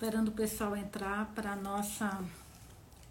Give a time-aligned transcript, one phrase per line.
[0.00, 2.24] Esperando o pessoal entrar para a nossa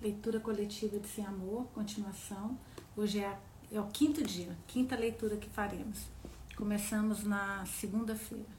[0.02, 2.58] leitura coletiva de Sem Amor, continuação.
[2.98, 3.38] Hoje é,
[3.72, 6.08] é o quinto dia, quinta leitura que faremos.
[6.58, 8.50] Começamos na segunda-feira,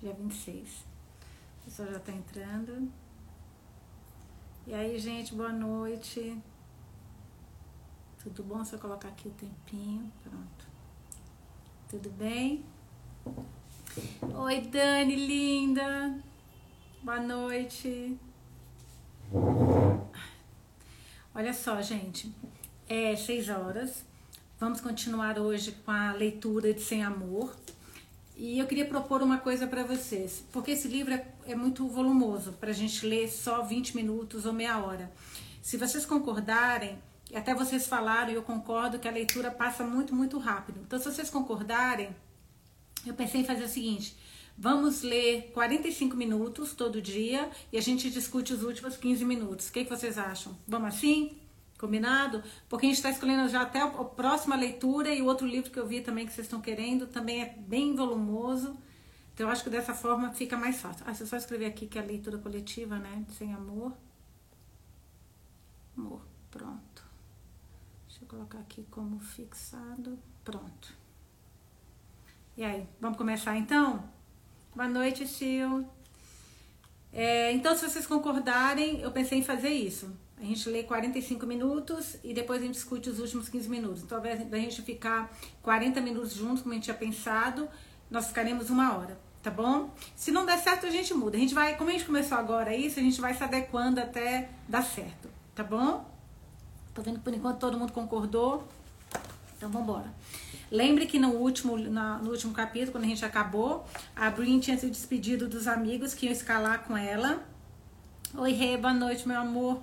[0.00, 0.68] dia 26.
[0.68, 2.90] O pessoal já está entrando.
[4.66, 6.36] E aí, gente, boa noite.
[8.20, 8.64] Tudo bom?
[8.64, 10.66] Se eu colocar aqui o tempinho, pronto.
[11.88, 12.64] Tudo bem?
[14.22, 16.33] Oi, Dani, linda.
[17.04, 18.16] Boa noite.
[21.34, 22.34] Olha só, gente.
[22.88, 24.06] É seis horas.
[24.58, 27.54] Vamos continuar hoje com a leitura de Sem Amor.
[28.38, 32.52] E eu queria propor uma coisa para vocês, porque esse livro é, é muito volumoso
[32.52, 35.12] para a gente ler só 20 minutos ou meia hora.
[35.60, 36.98] Se vocês concordarem,
[37.34, 40.80] até vocês falaram e eu concordo que a leitura passa muito, muito rápido.
[40.80, 42.16] Então, se vocês concordarem,
[43.04, 44.16] eu pensei em fazer o seguinte:
[44.56, 49.68] Vamos ler 45 minutos todo dia e a gente discute os últimos 15 minutos.
[49.68, 50.56] O que, que vocês acham?
[50.66, 51.36] Vamos assim?
[51.76, 52.42] Combinado?
[52.68, 55.78] Porque a gente está escolhendo já até a próxima leitura e o outro livro que
[55.78, 58.78] eu vi também que vocês estão querendo também é bem volumoso.
[59.34, 61.04] Então eu acho que dessa forma fica mais fácil.
[61.04, 63.24] Ah, se eu só escrever aqui que é a leitura coletiva, né?
[63.36, 63.92] Sem amor.
[65.98, 66.20] Amor.
[66.52, 67.04] Pronto.
[68.06, 70.16] Deixa eu colocar aqui como fixado.
[70.44, 70.94] Pronto.
[72.56, 74.13] E aí, vamos começar então?
[74.74, 75.86] Boa noite, Sil.
[77.12, 80.10] É, então, se vocês concordarem, eu pensei em fazer isso.
[80.36, 84.02] A gente lê 45 minutos e depois a gente discute os últimos 15 minutos.
[84.02, 87.68] Então, da gente ficar 40 minutos juntos, como a gente tinha pensado,
[88.10, 89.94] nós ficaremos uma hora, tá bom?
[90.16, 91.36] Se não der certo, a gente muda.
[91.36, 94.50] A gente vai, como a gente começou agora isso, a gente vai se adequando até
[94.68, 96.04] dar certo, tá bom?
[96.92, 98.66] Tô vendo que por enquanto todo mundo concordou.
[99.64, 100.14] Então, vamos embora.
[100.70, 104.76] Lembre que no último, na, no último capítulo, quando a gente acabou, a Brin tinha
[104.76, 107.42] se despedido dos amigos que iam escalar com ela.
[108.36, 109.80] Oi, Rê, boa noite, meu amor.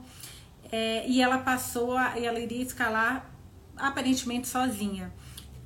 [0.72, 3.28] É, e ela passou, a, ela iria escalar
[3.76, 5.12] aparentemente sozinha.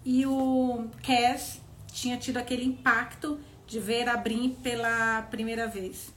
[0.06, 1.60] E o Cass
[1.92, 3.38] tinha tido aquele impacto
[3.68, 6.15] de ver a Brin pela primeira vez.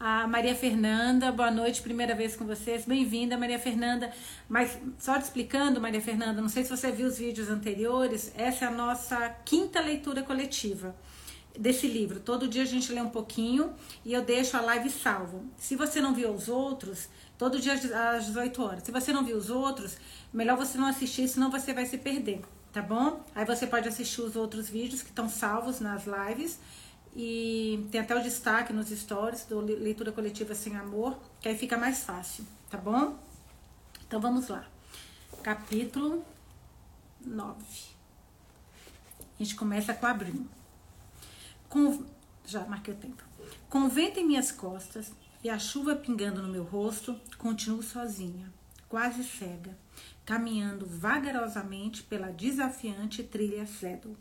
[0.00, 2.84] A Maria Fernanda, boa noite, primeira vez com vocês.
[2.84, 4.12] Bem-vinda, Maria Fernanda.
[4.48, 8.64] Mas só te explicando, Maria Fernanda, não sei se você viu os vídeos anteriores, essa
[8.64, 10.94] é a nossa quinta leitura coletiva
[11.58, 12.20] desse livro.
[12.20, 15.44] Todo dia a gente lê um pouquinho e eu deixo a live salvo.
[15.56, 18.82] Se você não viu os outros, todo dia às 18 horas.
[18.84, 19.98] Se você não viu os outros,
[20.32, 22.42] melhor você não assistir, senão você vai se perder,
[22.72, 23.24] tá bom?
[23.34, 26.60] Aí você pode assistir os outros vídeos que estão salvos nas lives
[27.20, 31.76] e tem até o destaque nos stories do Leitura Coletiva Sem Amor, que aí fica
[31.76, 33.18] mais fácil, tá bom?
[34.06, 34.64] Então vamos lá.
[35.42, 36.24] Capítulo
[37.26, 37.56] 9.
[39.18, 40.48] A gente começa com abrindo.
[41.68, 42.04] Com,
[42.46, 43.24] já marquei o tempo.
[43.68, 45.10] Com vento em minhas costas
[45.42, 48.48] e a chuva pingando no meu rosto, continuo sozinha,
[48.88, 49.76] quase cega,
[50.24, 54.16] caminhando vagarosamente pela desafiante trilha Cedro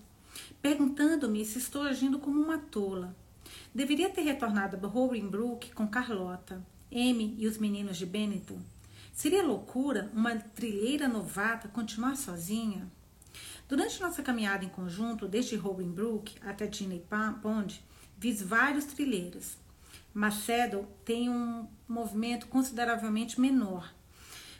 [0.61, 3.15] perguntando-me se estou agindo como uma tola.
[3.73, 4.79] Deveria ter retornado a
[5.29, 8.59] Brook com Carlota, Amy e os meninos de Benetton.
[9.13, 12.87] Seria loucura uma trilheira novata continuar sozinha?
[13.67, 17.03] Durante nossa caminhada em conjunto, desde Brook até Disney
[17.41, 17.83] Pond,
[18.17, 19.57] vi vários trilheiros.
[20.13, 23.93] Macedo tem um movimento consideravelmente menor,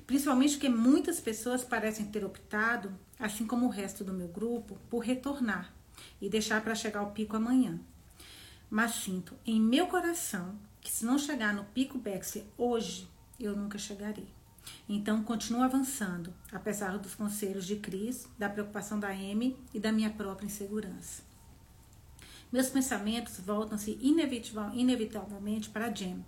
[0.06, 5.00] principalmente porque muitas pessoas parecem ter optado, assim como o resto do meu grupo, por
[5.00, 5.77] retornar
[6.22, 7.80] e deixar para chegar ao pico amanhã.
[8.70, 13.08] Mas sinto em meu coração que se não chegar no pico Baxter hoje,
[13.40, 14.28] eu nunca chegarei.
[14.90, 20.10] Então continuo avançando, apesar dos conselhos de Cris, da preocupação da Amy e da minha
[20.10, 21.24] própria insegurança.
[22.52, 26.26] Meus pensamentos voltam-se inevitavelmente para Jem,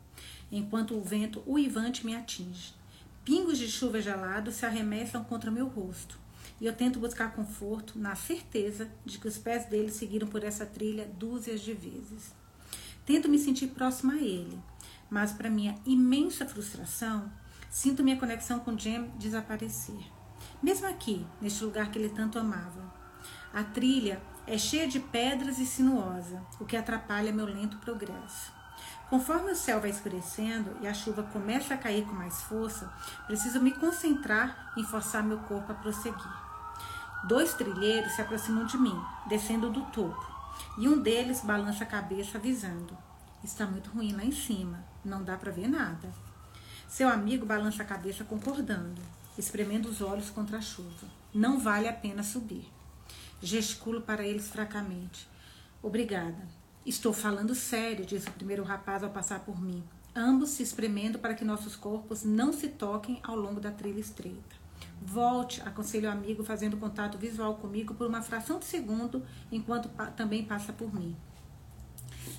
[0.51, 2.73] enquanto o vento uivante me atinge.
[3.23, 6.19] Pingos de chuva gelado se arremessam contra meu rosto
[6.59, 10.65] e eu tento buscar conforto na certeza de que os pés dele seguiram por essa
[10.65, 12.33] trilha dúzias de vezes.
[13.05, 14.59] Tento me sentir próxima a ele,
[15.09, 17.31] mas para minha imensa frustração,
[17.69, 19.99] sinto minha conexão com Jem desaparecer.
[20.61, 22.93] Mesmo aqui, neste lugar que ele tanto amava.
[23.53, 28.51] A trilha é cheia de pedras e sinuosa, o que atrapalha meu lento progresso.
[29.09, 32.93] Conforme o céu vai escurecendo e a chuva começa a cair com mais força,
[33.25, 36.48] preciso me concentrar em forçar meu corpo a prosseguir.
[37.23, 40.25] Dois trilheiros se aproximam de mim, descendo do topo,
[40.77, 42.97] e um deles balança a cabeça avisando:
[43.43, 46.11] Está muito ruim lá em cima, não dá para ver nada.
[46.87, 49.01] Seu amigo balança a cabeça concordando,
[49.37, 51.07] espremendo os olhos contra a chuva.
[51.33, 52.67] Não vale a pena subir.
[53.41, 55.27] Gesticulo para eles fracamente.
[55.83, 56.47] Obrigada.
[56.85, 59.83] Estou falando sério, disse o primeiro rapaz ao passar por mim,
[60.15, 64.58] ambos se espremendo para que nossos corpos não se toquem ao longo da trilha estreita.
[65.01, 70.07] Volte, aconselho o amigo, fazendo contato visual comigo por uma fração de segundo, enquanto pa
[70.07, 71.15] também passa por mim.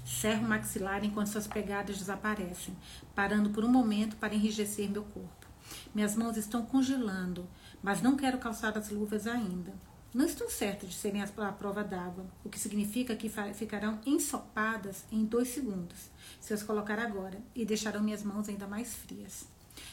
[0.04, 2.76] Cerro o maxilar enquanto suas pegadas desaparecem,
[3.14, 5.46] parando por um momento para enrijecer meu corpo.
[5.94, 7.48] Minhas mãos estão congelando,
[7.82, 9.72] mas não quero calçar as luvas ainda.
[10.12, 15.24] Não estão certas de serem a prova d'água, o que significa que ficarão ensopadas em
[15.24, 16.10] dois segundos,
[16.40, 19.46] se as colocar agora, e deixarão minhas mãos ainda mais frias.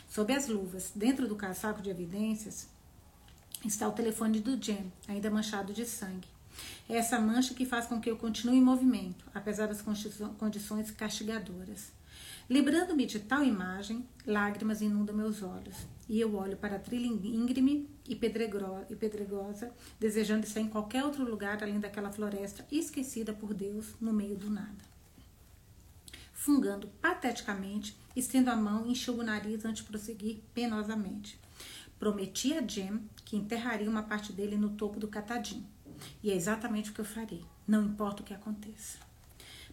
[0.08, 2.68] Sob as luvas, dentro do casaco de evidências,
[3.64, 6.28] está o telefone do Jen, ainda manchado de sangue.
[6.90, 9.84] É essa mancha que faz com que eu continue em movimento, apesar das
[10.38, 11.92] condições castigadoras.
[12.50, 15.76] Lembrando-me de tal imagem, lágrimas inundam meus olhos,
[16.08, 21.62] e eu olho para a trilha íngreme e pedregosa, desejando estar em qualquer outro lugar
[21.62, 24.88] além daquela floresta esquecida por Deus no meio do nada.
[26.32, 31.40] Fungando pateticamente, estendo a mão e enxugo o nariz antes de prosseguir penosamente.
[32.00, 35.66] Prometi a Jem que enterraria uma parte dele no topo do catadim.
[36.24, 39.00] E é exatamente o que eu farei, não importa o que aconteça.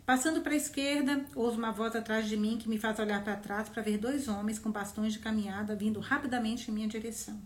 [0.06, 3.36] Passando para a esquerda, ouço uma voz atrás de mim que me faz olhar para
[3.36, 7.40] trás para ver dois homens com bastões de caminhada vindo rapidamente em minha direção.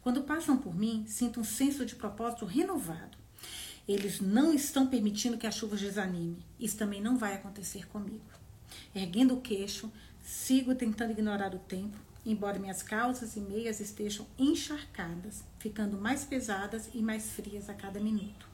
[0.00, 3.18] Quando passam por mim, sinto um senso de propósito renovado.
[3.86, 6.44] Eles não estão permitindo que a chuva desanime.
[6.58, 8.24] Isso também não vai acontecer comigo.
[8.94, 9.92] Erguendo o queixo,
[10.22, 16.88] sigo tentando ignorar o tempo, embora minhas calças e meias estejam encharcadas, ficando mais pesadas
[16.94, 18.48] e mais frias a cada minuto.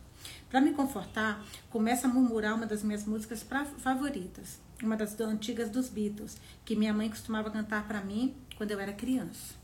[0.50, 3.47] Para me confortar, começo a murmurar uma das minhas músicas
[3.79, 8.81] favoritas, uma das antigas dos Beatles, que minha mãe costumava cantar para mim quando eu
[8.81, 9.55] era criança.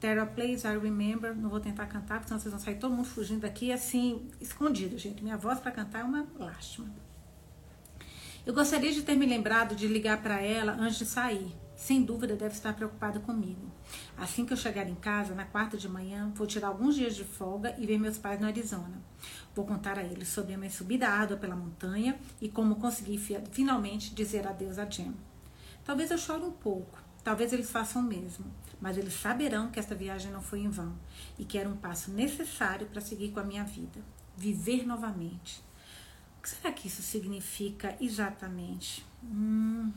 [0.00, 3.06] Terra Place, I Remember, não vou tentar cantar, porque senão vocês vão sair todo mundo
[3.06, 5.22] fugindo daqui, assim, escondido, gente.
[5.22, 6.88] Minha voz para cantar é uma lástima.
[8.44, 12.34] Eu gostaria de ter me lembrado de ligar para ela antes de sair, sem dúvida
[12.34, 13.70] deve estar preocupada comigo.
[14.18, 17.22] Assim que eu chegar em casa, na quarta de manhã, vou tirar alguns dias de
[17.22, 19.00] folga e ver meus pais no Arizona.
[19.54, 23.16] Vou contar a eles sobre a minha subida árdua pela montanha e como consegui
[23.52, 25.14] finalmente dizer adeus a Jem.
[25.84, 28.46] Talvez eu chore um pouco, talvez eles façam o mesmo,
[28.80, 30.94] mas eles saberão que esta viagem não foi em vão
[31.38, 34.00] e que era um passo necessário para seguir com a minha vida,
[34.36, 35.62] viver novamente.
[36.42, 39.06] O que será que isso significa exatamente?
[39.22, 39.92] Hum.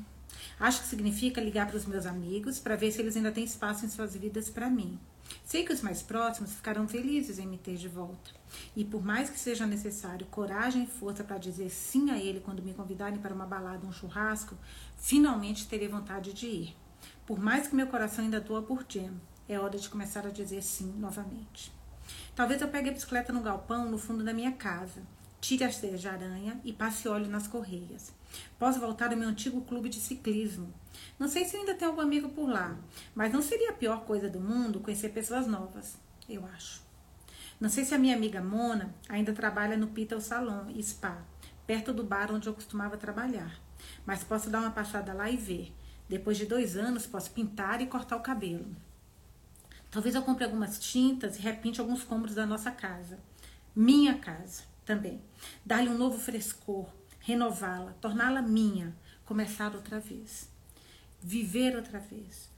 [0.60, 3.84] Acho que significa ligar para os meus amigos para ver se eles ainda têm espaço
[3.84, 5.00] em suas vidas para mim.
[5.44, 8.30] Sei que os mais próximos ficarão felizes em me ter de volta.
[8.76, 12.62] E por mais que seja necessário coragem e força para dizer sim a ele quando
[12.62, 14.56] me convidarem para uma balada ou um churrasco,
[14.98, 16.78] finalmente terei vontade de ir.
[17.26, 19.20] Por mais que meu coração ainda doa por Jem,
[19.50, 21.74] é hora de começar a dizer sim novamente.
[22.36, 25.02] Talvez eu pegue a bicicleta no galpão no fundo da minha casa,
[25.42, 28.12] tire as teias de aranha e passe óleo nas correias.
[28.58, 30.74] Posso voltar ao meu antigo clube de ciclismo.
[31.20, 32.78] Não sei se ainda tem algum amigo por lá,
[33.14, 35.98] mas não seria a pior coisa do mundo conhecer pessoas novas,
[36.28, 36.84] eu acho.
[37.60, 41.24] Não sei se a minha amiga Mona ainda trabalha no Pita Salon Spa,
[41.66, 43.60] perto do bar onde eu costumava trabalhar,
[44.06, 45.74] mas posso dar uma passada lá e ver.
[46.08, 48.76] Depois de dois anos, posso pintar e cortar o cabelo.
[49.90, 53.18] Talvez eu compre algumas tintas e repinte alguns cômodos da nossa casa.
[53.74, 55.22] Minha casa também.
[55.66, 56.88] Dar-lhe um novo frescor,
[57.20, 58.96] renová-la, torná-la minha,
[59.26, 60.50] começar outra vez,
[61.22, 62.54] viver outra vez.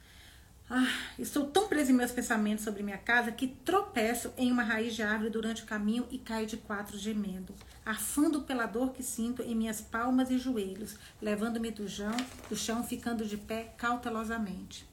[0.70, 0.86] Ah,
[1.18, 5.02] estou tão preso em meus pensamentos sobre minha casa que tropeço em uma raiz de
[5.02, 9.56] árvore durante o caminho e caio de quatro gemendo, afundo pela dor que sinto em
[9.56, 12.12] minhas palmas e joelhos, levando-me do chão,
[12.50, 14.86] do chão, ficando de pé cautelosamente.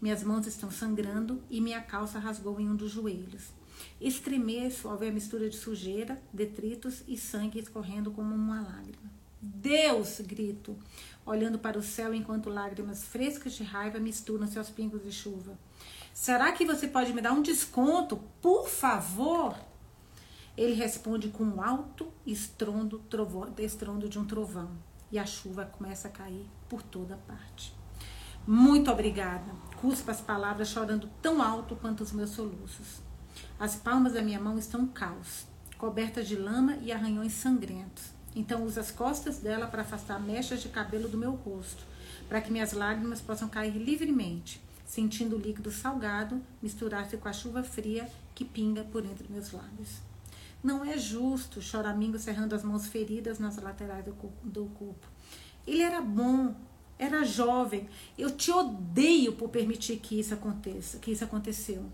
[0.00, 3.57] Minhas mãos estão sangrando e minha calça rasgou em um dos joelhos.
[4.00, 9.10] Estremeço ao ver a mistura de sujeira, detritos e sangue escorrendo como uma lágrima.
[9.40, 10.20] Deus!
[10.20, 10.76] grito,
[11.24, 15.58] olhando para o céu enquanto lágrimas frescas de raiva misturam-se aos pingos de chuva.
[16.14, 19.56] Será que você pode me dar um desconto, por favor?
[20.56, 24.70] Ele responde com um alto estrondo, trovo, estrondo de um trovão.
[25.10, 27.74] E a chuva começa a cair por toda parte.
[28.46, 29.52] Muito obrigada.
[29.80, 33.07] Cuspa as palavras chorando tão alto quanto os meus soluços.
[33.60, 35.44] As palmas da minha mão estão caos,
[35.78, 38.04] cobertas de lama e arranhões sangrentos.
[38.36, 41.82] Então uso as costas dela para afastar mechas de cabelo do meu rosto,
[42.28, 47.64] para que minhas lágrimas possam cair livremente, sentindo o líquido salgado misturar-se com a chuva
[47.64, 50.02] fria que pinga por entre meus lábios.
[50.62, 54.12] Não é justo, chora Mingo cerrando as mãos feridas nas laterais do
[54.44, 55.08] do corpo.
[55.66, 56.54] Ele era bom,
[56.96, 57.88] era jovem.
[58.16, 61.84] Eu te odeio por permitir que isso aconteça, que isso aconteceu.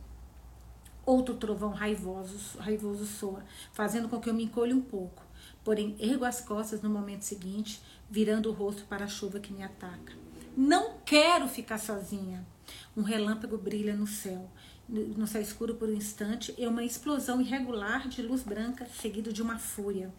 [1.07, 5.23] Outro trovão raivoso, raivoso soa, fazendo com que eu me encolha um pouco
[5.65, 7.81] Porém, ergo as costas no momento seguinte,
[8.11, 10.13] virando o rosto para a chuva que me ataca.
[10.55, 12.47] Não quero ficar sozinha.
[12.95, 14.51] Um relâmpago brilha no céu.
[14.87, 19.41] No céu escuro por um instante, é uma explosão irregular de luz branca, seguido de
[19.41, 20.13] uma fúria.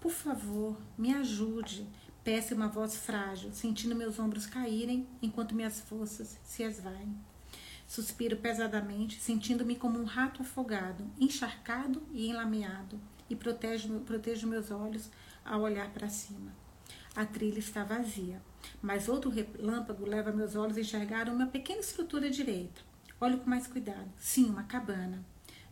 [0.00, 1.84] Por favor, me ajude.
[2.22, 7.16] Peça uma voz frágil, sentindo meus ombros caírem enquanto minhas forças se esvaem.
[7.86, 13.00] Suspiro pesadamente, sentindo-me como um rato afogado, encharcado e enlameado,
[13.30, 15.08] e protejo, protejo meus olhos
[15.44, 16.52] ao olhar para cima.
[17.14, 18.42] A trilha está vazia,
[18.82, 22.82] mas outro relâmpago leva meus olhos a enxergar uma pequena estrutura direita.
[23.20, 24.10] Olho com mais cuidado.
[24.18, 25.24] Sim, uma cabana.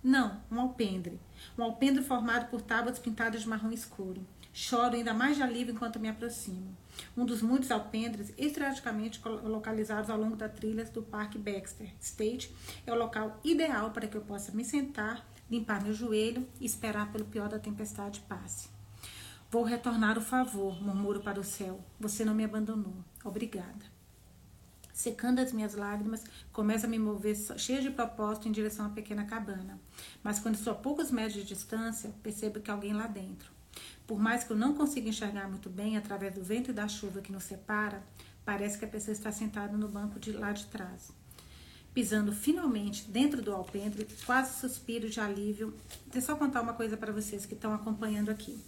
[0.03, 1.21] Não, um alpendre.
[1.59, 4.25] Um alpendre formado por tábuas pintadas de marrom escuro.
[4.57, 6.77] Choro ainda mais de alívio enquanto me aproximo.
[7.17, 12.55] Um dos muitos alpendres estrategicamente localizados ao longo da trilha do Parque Baxter State
[12.87, 17.11] é o local ideal para que eu possa me sentar, limpar meu joelho e esperar
[17.11, 18.69] pelo pior da tempestade passe.
[19.51, 21.81] Vou retornar o favor, murmuro para o céu.
[21.99, 22.95] Você não me abandonou.
[23.25, 23.93] Obrigada.
[24.93, 29.25] Secando as minhas lágrimas, começo a me mover cheia de propósito em direção à pequena
[29.25, 29.81] cabana.
[30.23, 33.54] Mas quando estou a poucos metros de distância, percebo que alguém lá dentro.
[34.07, 37.21] Por mais que eu não consiga enxergar muito bem através do vento e da chuva
[37.21, 38.03] que nos separa,
[38.45, 41.11] parece que a pessoa está sentada no banco de lá de trás.
[41.95, 45.75] Pisando finalmente dentro do alpendre, quase suspiro de alívio.
[46.07, 48.59] Deixa eu só contar uma coisa para vocês que estão acompanhando aqui,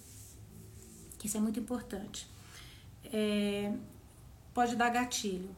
[1.18, 2.28] que isso é muito importante.
[3.12, 3.72] É,
[4.54, 5.50] pode dar gatilho.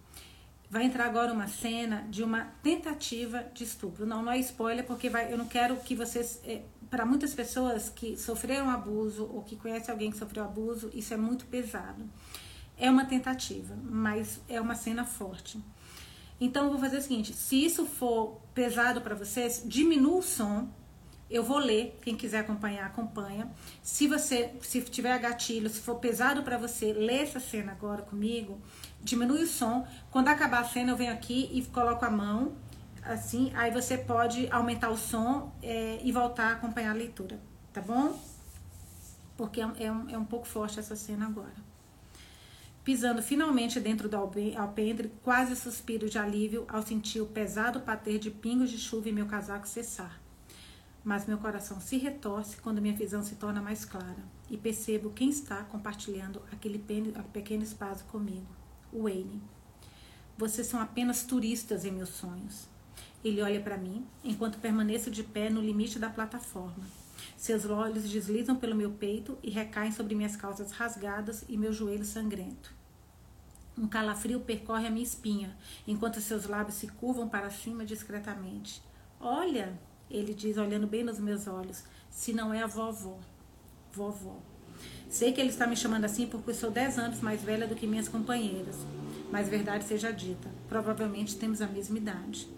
[0.71, 4.05] Vai entrar agora uma cena de uma tentativa de estupro.
[4.05, 6.41] Não, não é spoiler, porque vai, eu não quero que vocês.
[6.45, 11.13] É, para muitas pessoas que sofreram abuso ou que conhecem alguém que sofreu abuso, isso
[11.15, 12.05] é muito pesado.
[12.77, 15.59] É uma tentativa, mas é uma cena forte.
[16.41, 20.69] Então eu vou fazer o seguinte: se isso for pesado para vocês, diminua o som.
[21.31, 23.53] Eu vou ler, quem quiser acompanhar, acompanha.
[23.83, 28.59] Se você, se tiver gatilho, se for pesado para você, lê essa cena agora comigo,
[29.03, 29.87] diminui o som.
[30.11, 32.57] Quando acabar a cena, eu venho aqui e coloco a mão
[33.09, 37.41] assim, aí você pode aumentar o som é, e voltar a acompanhar a leitura,
[37.73, 38.19] tá bom?
[39.37, 41.69] Porque é, é, um, é um pouco forte essa cena agora.
[42.85, 48.31] Pisando finalmente dentro do alpendre, quase suspiro de alívio ao sentir o pesado bater de
[48.31, 50.21] pingos de chuva em meu casaco cessar.
[51.05, 55.31] Mas meu coração se retorce quando minha visão se torna mais clara e percebo quem
[55.31, 56.83] está compartilhando aquele
[57.33, 58.47] pequeno espaço comigo,
[58.93, 59.43] Wayne.
[60.37, 62.69] Vocês são apenas turistas em meus sonhos.
[63.25, 66.85] Ele olha para mim enquanto permaneço de pé no limite da plataforma.
[67.37, 72.05] Seus olhos deslizam pelo meu peito e recaem sobre minhas calças rasgadas e meu joelho
[72.05, 72.73] sangrento.
[73.77, 78.83] Um calafrio percorre a minha espinha, enquanto seus lábios se curvam para cima discretamente.
[79.21, 79.79] Olha,
[80.11, 83.19] ele diz, olhando bem nos meus olhos, se não é a vovó.
[83.93, 84.41] Vovó.
[85.09, 87.87] Sei que ele está me chamando assim porque sou dez anos mais velha do que
[87.87, 88.77] minhas companheiras.
[89.31, 92.49] Mas verdade seja dita, provavelmente temos a mesma idade.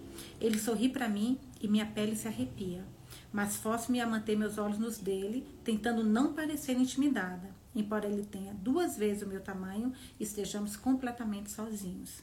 [0.40, 2.84] Ele sorri para mim e minha pele se arrepia,
[3.32, 8.52] mas forço-me a manter meus olhos nos dele, tentando não parecer intimidada, embora ele tenha
[8.54, 12.22] duas vezes o meu tamanho e estejamos completamente sozinhos.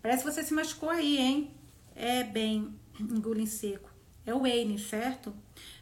[0.00, 1.50] Parece que você se machucou aí, hein?
[1.94, 3.90] É bem, engula em seco.
[4.24, 5.34] É o Wayne, certo?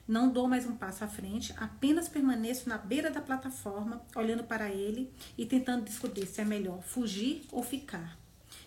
[0.08, 4.70] Não dou mais um passo à frente, apenas permaneço na beira da plataforma, olhando para
[4.70, 8.16] ele e tentando descobrir se é melhor fugir ou ficar.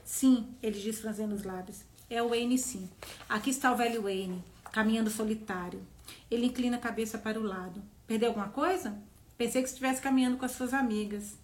[0.03, 1.85] Sim, ele diz franzendo os lábios.
[2.09, 2.89] É o Wayne sim.
[3.29, 4.43] Aqui está o velho Wayne,
[4.73, 5.81] caminhando solitário.
[6.29, 7.81] Ele inclina a cabeça para o lado.
[8.05, 8.97] Perdeu alguma coisa?
[9.37, 11.37] Pensei que estivesse caminhando com as suas amigas.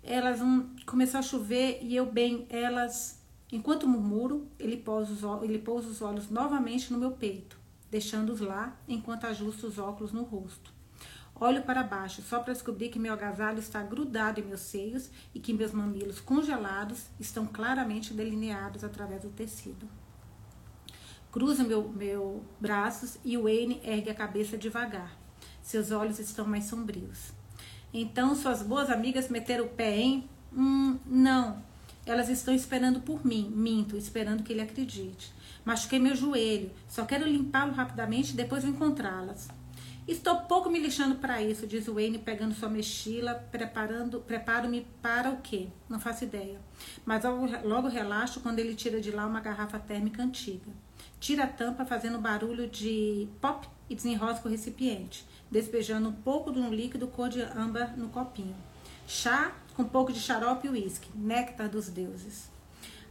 [0.00, 3.18] Elas um, começou a chover e eu bem, elas.
[3.50, 7.58] Enquanto murmuro, ele pousa, os, ele pousa os olhos novamente no meu peito,
[7.94, 10.72] deixando-os lá enquanto ajusto os óculos no rosto.
[11.32, 15.38] Olho para baixo só para descobrir que meu agasalho está grudado em meus seios e
[15.38, 19.88] que meus mamilos congelados estão claramente delineados através do tecido.
[21.30, 25.16] Cruzo meu, meu braços e Wayne ergue a cabeça devagar.
[25.62, 27.30] Seus olhos estão mais sombrios.
[27.92, 30.28] Então suas boas amigas meteram o pé em?
[30.52, 31.62] Hum, não.
[32.04, 33.52] Elas estão esperando por mim.
[33.54, 35.32] Minto, esperando que ele acredite.
[35.64, 36.70] Machuquei meu joelho.
[36.88, 39.48] Só quero limpá-lo rapidamente e depois encontrá-las.
[40.06, 45.40] Estou pouco me lixando para isso, diz Wayne, pegando sua mochila, preparando, preparo-me para o
[45.40, 45.68] quê?
[45.88, 46.60] Não faço ideia.
[47.06, 47.22] Mas
[47.64, 50.70] logo relaxo quando ele tira de lá uma garrafa térmica antiga.
[51.18, 56.58] Tira a tampa, fazendo barulho de pop e desenrosca o recipiente, despejando um pouco de
[56.58, 58.54] um líquido cor de âmbar no copinho.
[59.06, 62.50] Chá com um pouco de xarope e uísque, néctar dos deuses.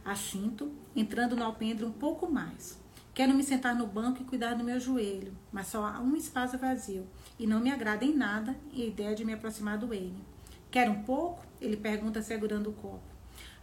[0.04, 2.78] Assinto, entrando no alpendre um pouco mais.
[3.14, 6.58] Quero me sentar no banco e cuidar do meu joelho, mas só há um espaço
[6.58, 7.06] vazio
[7.38, 10.24] e não me agrada em nada a ideia de me aproximar do Wayne.
[10.70, 11.46] Quer um pouco?
[11.60, 13.14] Ele pergunta segurando o copo.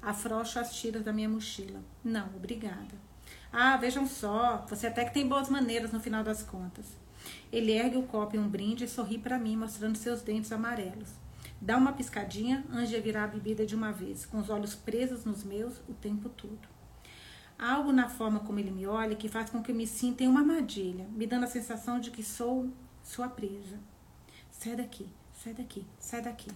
[0.01, 1.81] Afrouxo as tiras da minha mochila.
[2.03, 2.95] Não, obrigada.
[3.51, 6.97] Ah, vejam só, você até que tem boas maneiras no final das contas.
[7.51, 11.09] Ele ergue o copo em um brinde e sorri para mim, mostrando seus dentes amarelos.
[11.61, 15.23] Dá uma piscadinha antes de virar a bebida de uma vez, com os olhos presos
[15.25, 16.67] nos meus o tempo todo.
[17.55, 20.23] Há algo na forma como ele me olha que faz com que eu me sinta
[20.23, 22.67] em uma armadilha, me dando a sensação de que sou
[23.03, 23.79] sua presa.
[24.49, 26.49] Sai daqui, sai daqui, sai daqui.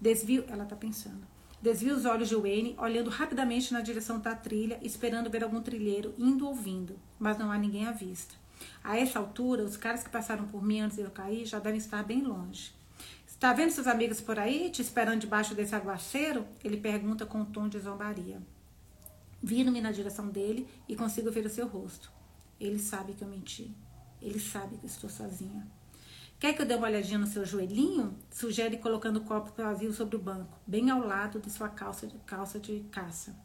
[0.00, 1.26] Desvio, ela tá pensando.
[1.60, 6.14] Desvio os olhos de Wayne, olhando rapidamente na direção da trilha, esperando ver algum trilheiro
[6.16, 8.34] indo ou vindo, mas não há ninguém à vista.
[8.82, 11.78] A essa altura, os caras que passaram por mim antes de eu cair já devem
[11.78, 12.74] estar bem longe.
[13.36, 16.46] Está vendo seus amigos por aí, te esperando debaixo desse aguaceiro?
[16.64, 18.40] Ele pergunta com um tom de zombaria.
[19.42, 22.10] Viro-me na direção dele e consigo ver o seu rosto.
[22.58, 23.76] Ele sabe que eu menti.
[24.22, 25.70] Ele sabe que estou sozinha.
[26.40, 28.16] Quer que eu dê uma olhadinha no seu joelhinho?
[28.30, 32.16] Sugere colocando o copo vazio sobre o banco, bem ao lado de sua calça de,
[32.20, 33.36] calça de caça.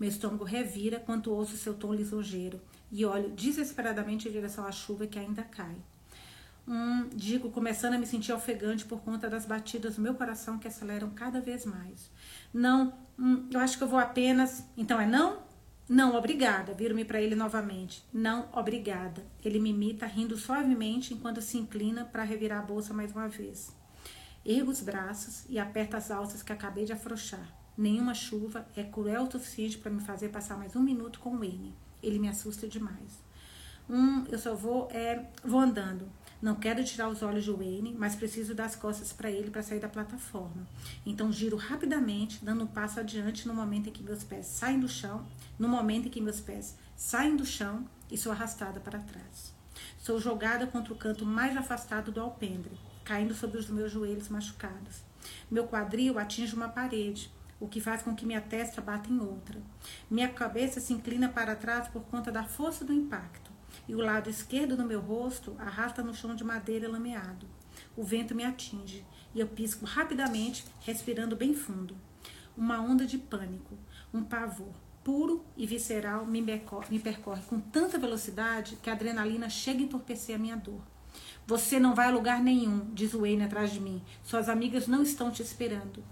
[0.00, 5.06] Meu estômago revira quando ouço seu tom lisonjeiro e olho desesperadamente em direção à chuva
[5.06, 5.76] que ainda cai.
[6.68, 10.68] Hum, digo, começando a me sentir ofegante por conta das batidas do meu coração que
[10.68, 12.10] aceleram cada vez mais.
[12.52, 14.62] Não, hum, eu acho que eu vou apenas.
[14.76, 15.38] Então é não?
[15.88, 16.74] Não, obrigada.
[16.74, 18.04] Viro-me para ele novamente.
[18.12, 19.24] Não, obrigada.
[19.42, 23.74] Ele me imita, rindo suavemente enquanto se inclina para revirar a bolsa mais uma vez.
[24.44, 27.48] Ergo os braços e aperto as alças que acabei de afrouxar.
[27.78, 31.74] Nenhuma chuva é cruel o suficiente para me fazer passar mais um minuto com Wayne.
[32.02, 33.26] Ele me assusta demais.
[33.88, 36.06] Hum, eu só vou, é, vou andando.
[36.40, 39.60] Não quero tirar os olhos de Wayne, mas preciso dar as costas para ele para
[39.60, 40.68] sair da plataforma.
[41.04, 44.88] Então giro rapidamente, dando um passo adiante no momento em que meus pés saem do
[44.88, 45.26] chão,
[45.58, 49.52] no momento em que meus pés saem do chão e sou arrastada para trás.
[49.98, 55.02] Sou jogada contra o canto mais afastado do alpendre, caindo sobre os meus joelhos machucados.
[55.50, 59.60] Meu quadril atinge uma parede, o que faz com que minha testa bata em outra.
[60.08, 63.47] Minha cabeça se inclina para trás por conta da força do impacto
[63.88, 67.46] e o lado esquerdo do meu rosto arrasta no chão de madeira lameado.
[67.96, 69.04] O vento me atinge
[69.34, 71.96] e eu pisco rapidamente, respirando bem fundo.
[72.56, 73.78] Uma onda de pânico,
[74.12, 74.74] um pavor
[75.08, 76.42] puro e visceral me
[77.00, 80.82] percorre com tanta velocidade que a adrenalina chega a entorpecer a minha dor.
[81.46, 84.02] Você não vai a lugar nenhum, diz Wayne atrás de mim.
[84.22, 86.04] Suas amigas não estão te esperando.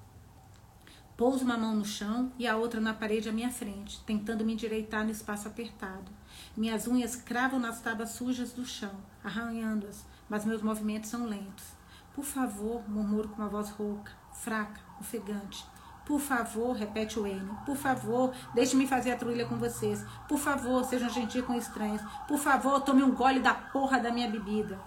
[1.15, 4.55] Pouso uma mão no chão e a outra na parede à minha frente, tentando me
[4.55, 6.11] endireitar no espaço apertado.
[6.57, 8.93] Minhas unhas cravam nas tábuas sujas do chão,
[9.23, 11.67] arranhando-as, mas meus movimentos são lentos.
[12.15, 15.63] Por favor, murmuro com uma voz rouca, fraca, ofegante.
[16.07, 17.47] Por favor, repete o N.
[17.67, 20.03] Por favor, deixe-me fazer a trilha com vocês.
[20.27, 22.01] Por favor, sejam gentis com estranhos.
[22.27, 24.81] Por favor, tome um gole da porra da minha bebida.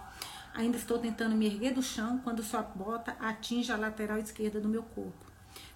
[0.52, 4.68] Ainda estou tentando me erguer do chão quando sua bota atinge a lateral esquerda do
[4.68, 5.24] meu corpo.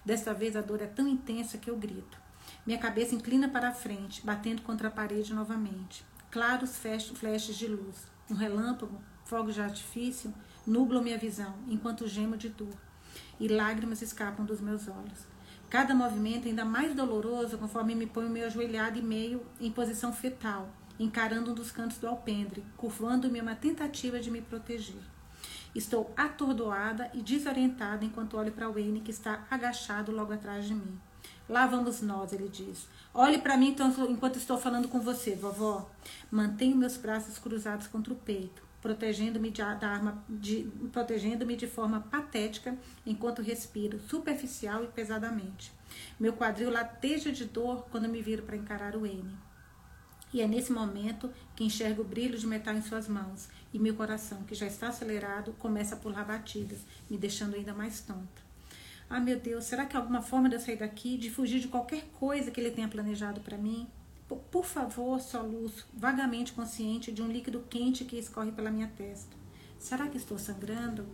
[0.03, 2.24] Desta vez a dor é tão intensa que eu grito.
[2.65, 6.03] Minha cabeça inclina para a frente, batendo contra a parede novamente.
[6.31, 10.33] Claros flashes de luz, um relâmpago, fogos de artifício
[10.65, 12.73] nublam minha visão, enquanto gemo de dor.
[13.39, 15.27] E lágrimas escapam dos meus olhos.
[15.69, 20.67] Cada movimento ainda mais doloroso conforme me ponho meio ajoelhado e meio em posição fetal,
[20.99, 25.03] encarando um dos cantos do alpendre, curvando-me uma tentativa de me proteger.
[25.75, 30.99] Estou atordoada e desorientada enquanto olho para Wayne que está agachado logo atrás de mim.
[31.47, 32.87] Lá vamos nós, ele diz.
[33.13, 35.89] Olhe para mim então, enquanto estou falando com você, vovó.
[36.31, 42.01] Mantenho meus braços cruzados contra o peito, protegendo-me de, da arma, de, protegendo-me de forma
[42.01, 45.71] patética enquanto respiro, superficial e pesadamente.
[46.19, 49.31] Meu quadril lateja de dor quando me viro para encarar o N.
[50.33, 53.95] E é nesse momento que enxergo o brilho de metal em suas mãos e meu
[53.95, 56.79] coração, que já está acelerado, começa a pular batidas,
[57.09, 58.44] me deixando ainda mais tonta.
[59.09, 61.67] Ah, meu Deus, será que há alguma forma de eu sair daqui, de fugir de
[61.67, 63.87] qualquer coisa que ele tenha planejado para mim?
[64.27, 69.35] Por, favor, soluço, vagamente consciente de um líquido quente que escorre pela minha testa.
[69.77, 71.05] Será que estou sangrando?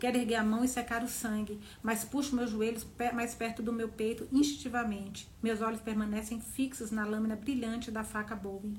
[0.00, 3.72] Quero erguer a mão e secar o sangue, mas puxo meus joelhos mais perto do
[3.72, 5.28] meu peito instintivamente.
[5.42, 8.78] Meus olhos permanecem fixos na lâmina brilhante da faca Bowie.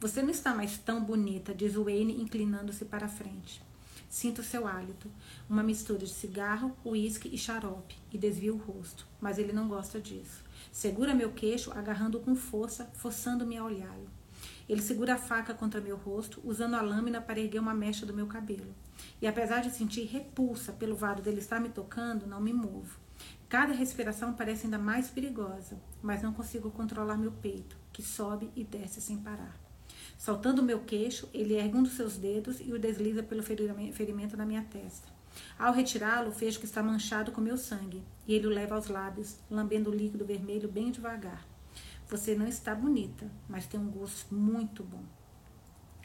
[0.00, 3.62] Você não está mais tão bonita, diz Wayne, inclinando-se para frente.
[4.14, 5.10] Sinto seu hálito,
[5.50, 10.00] uma mistura de cigarro, uísque e xarope, e desvio o rosto, mas ele não gosta
[10.00, 10.44] disso.
[10.70, 14.08] Segura meu queixo, agarrando com força, forçando-me a olhá-lo.
[14.68, 18.14] Ele segura a faca contra meu rosto, usando a lâmina para erguer uma mecha do
[18.14, 18.72] meu cabelo.
[19.20, 23.00] E apesar de sentir repulsa pelo vado dele estar me tocando, não me movo.
[23.48, 28.62] Cada respiração parece ainda mais perigosa, mas não consigo controlar meu peito, que sobe e
[28.62, 29.63] desce sem parar.
[30.16, 34.36] Saltando o meu queixo, ele ergue um dos seus dedos e o desliza pelo ferimento
[34.36, 35.08] da minha testa.
[35.58, 39.36] Ao retirá-lo, vejo que está manchado com meu sangue, e ele o leva aos lábios,
[39.50, 41.46] lambendo o líquido vermelho bem devagar.
[42.08, 45.02] Você não está bonita, mas tem um gosto muito bom.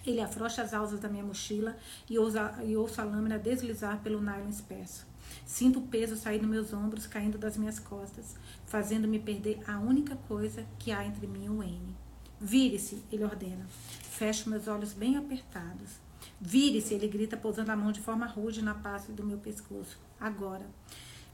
[0.06, 1.78] Ele afrouxa as alças da minha mochila
[2.10, 5.06] e, ousa, e ouço a lâmina deslizar pelo nylon espesso.
[5.46, 10.16] Sinto o peso sair dos meus ombros, caindo das minhas costas, fazendo-me perder a única
[10.16, 11.96] coisa que há entre mim e o N.
[12.42, 13.66] Vire-se, ele ordena.
[13.70, 15.92] Fecho meus olhos bem apertados.
[16.40, 19.98] Vire-se, ele grita, pousando a mão de forma rude na face do meu pescoço.
[20.20, 20.66] Agora.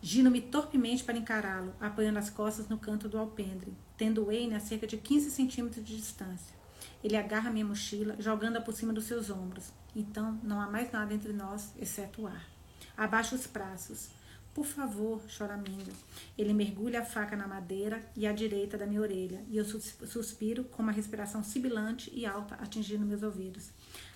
[0.01, 4.85] Giro-me torpemente para encará-lo, apoiando as costas no canto do alpendre, tendo Wayne a cerca
[4.85, 6.55] de 15 centímetros de distância.
[7.03, 9.71] Ele agarra minha mochila, jogando-a por cima dos seus ombros.
[9.95, 12.47] Então, não há mais nada entre nós, exceto o ar.
[12.95, 14.09] Abaixo os braços.
[14.55, 15.91] Por favor, choramingo.
[16.37, 20.63] Ele mergulha a faca na madeira e à direita da minha orelha, e eu suspiro
[20.63, 23.69] com uma respiração sibilante e alta atingindo meus ouvidos.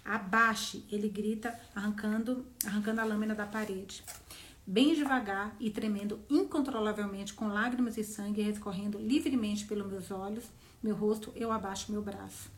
[0.06, 4.02] Abaixe, ele grita, arrancando, arrancando a lâmina da parede.
[4.66, 10.46] Bem devagar e tremendo incontrolavelmente, com lágrimas e sangue escorrendo livremente pelos meus olhos,
[10.82, 12.50] meu rosto, eu abaixo meu braço.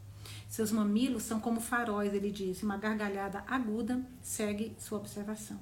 [0.48, 2.62] Seus mamilos são como faróis, ele diz.
[2.62, 5.60] Uma gargalhada aguda segue sua observação.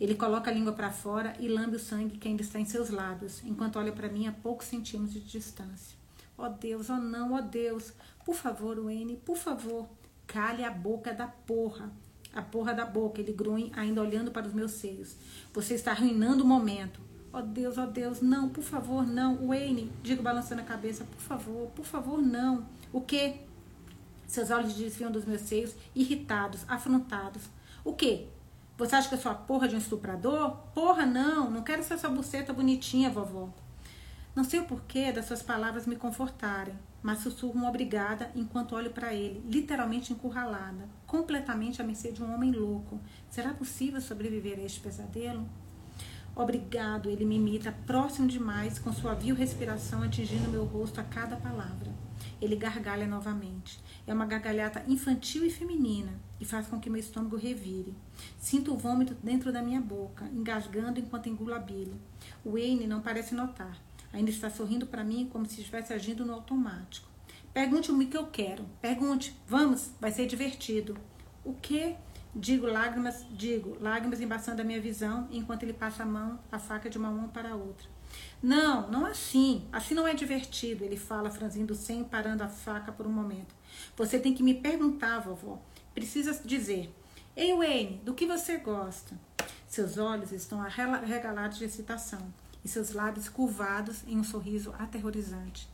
[0.00, 2.88] Ele coloca a língua para fora e lambe o sangue que ainda está em seus
[2.88, 5.96] lábios, enquanto olha para mim a poucos centímetros de distância.
[6.38, 7.92] Oh Deus, oh não, oh Deus.
[8.24, 9.86] Por favor, Wayne, por favor.
[10.26, 11.92] Cale a boca da porra.
[12.32, 15.16] A porra da boca, ele grunhe, ainda olhando para os meus seios.
[15.52, 16.98] Você está arruinando o momento.
[17.32, 19.48] Oh Deus, oh Deus, não, por favor, não.
[19.48, 22.66] Wayne, digo balançando a cabeça, por favor, por favor, não.
[22.92, 23.40] O quê?
[24.26, 27.42] Seus olhos desviam dos meus seios, irritados, afrontados.
[27.84, 28.28] O quê?
[28.80, 30.56] Você acha que eu sou a porra de um estuprador?
[30.74, 33.50] Porra, não, não quero ser sua buceta bonitinha, vovó.
[34.34, 38.90] Não sei o porquê das suas palavras me confortarem, mas sussurro uma obrigada enquanto olho
[38.90, 42.98] para ele, literalmente encurralada, completamente à mercê de um homem louco.
[43.28, 45.46] Será possível sobreviver a este pesadelo?
[46.34, 51.36] Obrigado, ele me imita, próximo demais, com sua vil respiração atingindo meu rosto a cada
[51.36, 51.92] palavra.
[52.40, 53.78] Ele gargalha novamente.
[54.06, 57.94] É uma gargalhada infantil e feminina e faz com que meu estômago revire.
[58.38, 61.94] Sinto o vômito dentro da minha boca, engasgando enquanto engulo a bilha.
[62.44, 63.76] Wayne não parece notar.
[64.12, 67.08] Ainda está sorrindo para mim como se estivesse agindo no automático.
[67.52, 68.64] Pergunte o que eu quero.
[68.80, 69.36] Pergunte.
[69.46, 70.96] Vamos, vai ser divertido.
[71.44, 71.94] O que?
[72.34, 76.88] Digo lágrimas, digo, lágrimas embaçando a minha visão, enquanto ele passa a mão, a faca
[76.88, 77.88] de uma mão para a outra.
[78.40, 79.64] Não, não assim.
[79.72, 83.54] Assim não é divertido, ele fala, franzindo sem parando a faca por um momento.
[83.96, 85.60] Você tem que me perguntar, vovó.
[86.00, 86.90] Precisa dizer.
[87.36, 89.20] Ei, Wayne, do que você gosta?
[89.68, 92.32] Seus olhos estão regalados de excitação
[92.64, 95.68] e seus lábios curvados em um sorriso aterrorizante.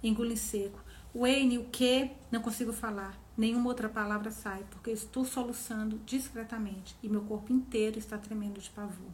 [0.00, 0.78] Engole seco.
[1.12, 2.12] Wayne, o que?
[2.30, 3.18] Não consigo falar.
[3.36, 8.70] Nenhuma outra palavra sai, porque estou soluçando discretamente e meu corpo inteiro está tremendo de
[8.70, 9.10] pavor.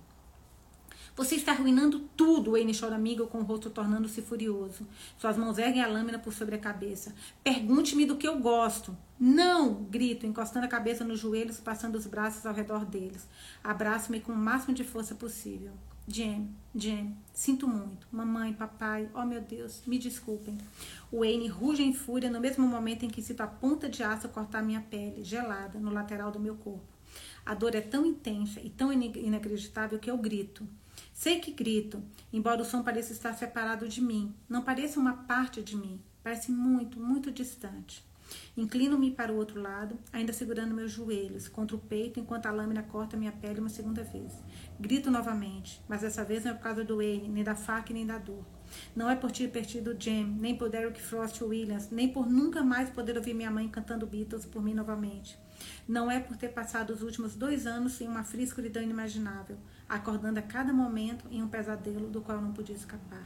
[1.18, 4.86] Você está arruinando tudo, Wayne chora amigo com o rosto tornando-se furioso.
[5.18, 7.12] Suas mãos erguem a lâmina por sobre a cabeça.
[7.42, 8.96] Pergunte-me do que eu gosto.
[9.18, 9.82] Não!
[9.90, 13.26] Grito, encostando a cabeça nos joelhos, passando os braços ao redor deles.
[13.64, 15.72] Abraço-me com o máximo de força possível.
[16.06, 18.06] Jen, Jen, sinto muito.
[18.12, 20.56] Mamãe, papai, oh meu Deus, me desculpem.
[21.12, 24.62] Wayne ruge em fúria no mesmo momento em que sinto a ponta de aço cortar
[24.62, 26.86] minha pele, gelada, no lateral do meu corpo.
[27.44, 30.64] A dor é tão intensa e tão inacreditável que eu grito.
[31.18, 32.00] Sei que grito,
[32.32, 34.32] embora o som pareça estar separado de mim.
[34.48, 36.00] Não pareça uma parte de mim.
[36.22, 38.06] Parece muito, muito distante.
[38.56, 42.84] Inclino-me para o outro lado, ainda segurando meus joelhos contra o peito enquanto a lâmina
[42.84, 44.32] corta minha pele uma segunda vez.
[44.78, 48.06] Grito novamente, mas dessa vez não é por causa do Wayne, nem da faca nem
[48.06, 48.44] da dor.
[48.94, 52.90] Não é por ter perdido Jam, nem por Derek Frost Williams, nem por nunca mais
[52.90, 55.36] poder ouvir minha mãe cantando Beatles por mim novamente.
[55.88, 60.38] Não é por ter passado os últimos dois anos em uma fria escuridão inimaginável, acordando
[60.38, 63.24] a cada momento em um pesadelo do qual eu não podia escapar.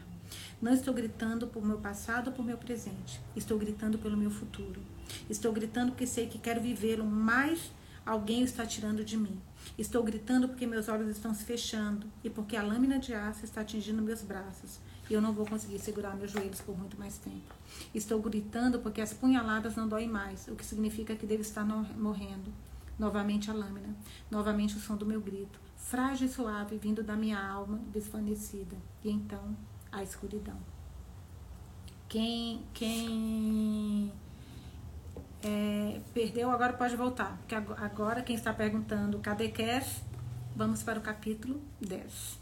[0.61, 3.21] Não estou gritando por meu passado ou por meu presente.
[3.35, 4.81] Estou gritando pelo meu futuro.
[5.29, 7.73] Estou gritando porque sei que quero vivê-lo, mas
[8.07, 9.39] alguém está tirando de mim.
[9.77, 13.61] Estou gritando porque meus olhos estão se fechando e porque a lâmina de aço está
[13.61, 14.79] atingindo meus braços
[15.11, 17.55] e eu não vou conseguir segurar meus joelhos por muito mais tempo.
[17.95, 22.53] Estou gritando porque as punhaladas não doem mais, o que significa que devo estar morrendo.
[22.99, 23.95] Novamente a lâmina,
[24.31, 28.77] novamente o som do meu grito, frágil e suave vindo da minha alma desvanecida.
[29.05, 29.57] E então
[29.91, 30.59] a escuridão.
[32.09, 34.13] Quem, quem
[35.43, 40.03] é, perdeu agora pode voltar, porque agora quem está perguntando cadê Cass,
[40.55, 42.42] vamos para o capítulo 10.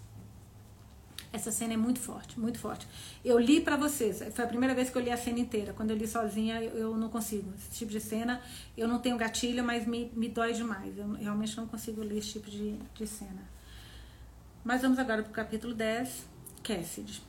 [1.33, 2.89] Essa cena é muito forte, muito forte.
[3.25, 5.73] Eu li para vocês, foi a primeira vez que eu li a cena inteira.
[5.73, 7.53] Quando eu li sozinha, eu, não consigo.
[7.57, 8.41] Esse tipo de cena,
[8.77, 10.99] eu não tenho gatilho, mas me, me dói demais.
[10.99, 13.49] Eu realmente não consigo ler esse tipo de, de cena.
[14.65, 16.27] Mas vamos agora para o capítulo 10,
[16.65, 17.23] Cassidy.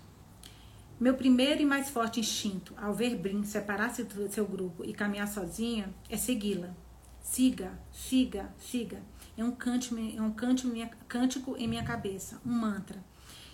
[0.99, 5.27] Meu primeiro e mais forte instinto, ao ver Brin separar-se do seu grupo e caminhar
[5.27, 6.75] sozinha, é segui-la.
[7.21, 9.01] Siga, siga, siga.
[9.37, 10.75] É um, cântico, é um cântico,
[11.07, 13.03] cântico em minha cabeça, um mantra.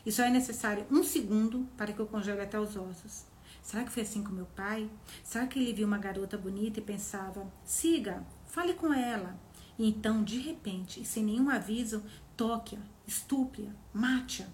[0.07, 3.25] E só é necessário um segundo para que eu congele até os ossos.
[3.61, 4.89] Será que foi assim com meu pai?
[5.21, 9.37] Será que ele viu uma garota bonita e pensava: siga, fale com ela?
[9.77, 12.01] E então, de repente, e sem nenhum aviso,
[12.37, 14.47] toque-a, estupre-a, mate-a.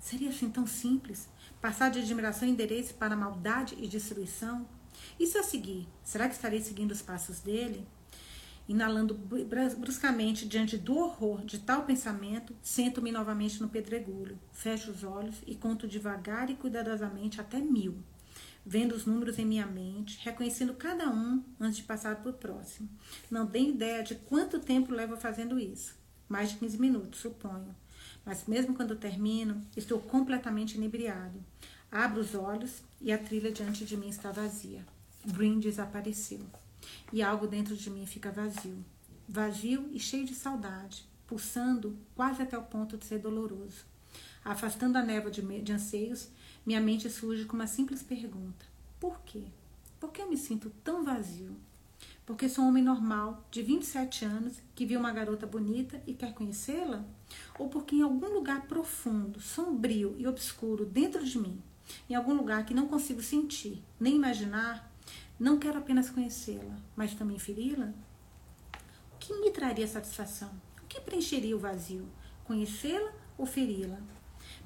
[0.00, 1.28] Seria assim tão simples?
[1.60, 4.66] Passar de admiração e endereço para maldade e destruição?
[5.20, 7.86] E se eu seguir, será que estarei seguindo os passos dele?
[8.70, 15.42] Inalando bruscamente diante do horror de tal pensamento, sento-me novamente no pedregulho, fecho os olhos
[15.44, 17.96] e conto devagar e cuidadosamente até mil,
[18.64, 22.88] vendo os números em minha mente, reconhecendo cada um antes de passar para o próximo.
[23.28, 25.96] Não tenho ideia de quanto tempo levo fazendo isso.
[26.28, 27.74] Mais de 15 minutos, suponho.
[28.24, 31.44] Mas mesmo quando termino, estou completamente inebriado.
[31.90, 34.86] Abro os olhos e a trilha diante de mim está vazia.
[35.26, 36.46] Green desapareceu
[37.12, 38.84] e algo dentro de mim fica vazio.
[39.28, 43.84] Vazio e cheio de saudade, pulsando quase até o ponto de ser doloroso.
[44.44, 46.28] Afastando a névoa de, de anseios,
[46.64, 48.64] minha mente surge com uma simples pergunta:
[48.98, 49.44] Por quê?
[49.98, 51.56] Por que eu me sinto tão vazio?
[52.24, 56.32] Porque sou um homem normal, de 27 anos, que viu uma garota bonita e quer
[56.32, 57.04] conhecê-la?
[57.58, 61.60] Ou porque em algum lugar profundo, sombrio e obscuro dentro de mim,
[62.08, 64.89] em algum lugar que não consigo sentir, nem imaginar,
[65.40, 67.94] não quero apenas conhecê-la, mas também feri-la?
[69.14, 70.50] O que me traria satisfação?
[70.82, 72.06] O que preencheria o vazio?
[72.44, 73.98] Conhecê-la ou feri-la?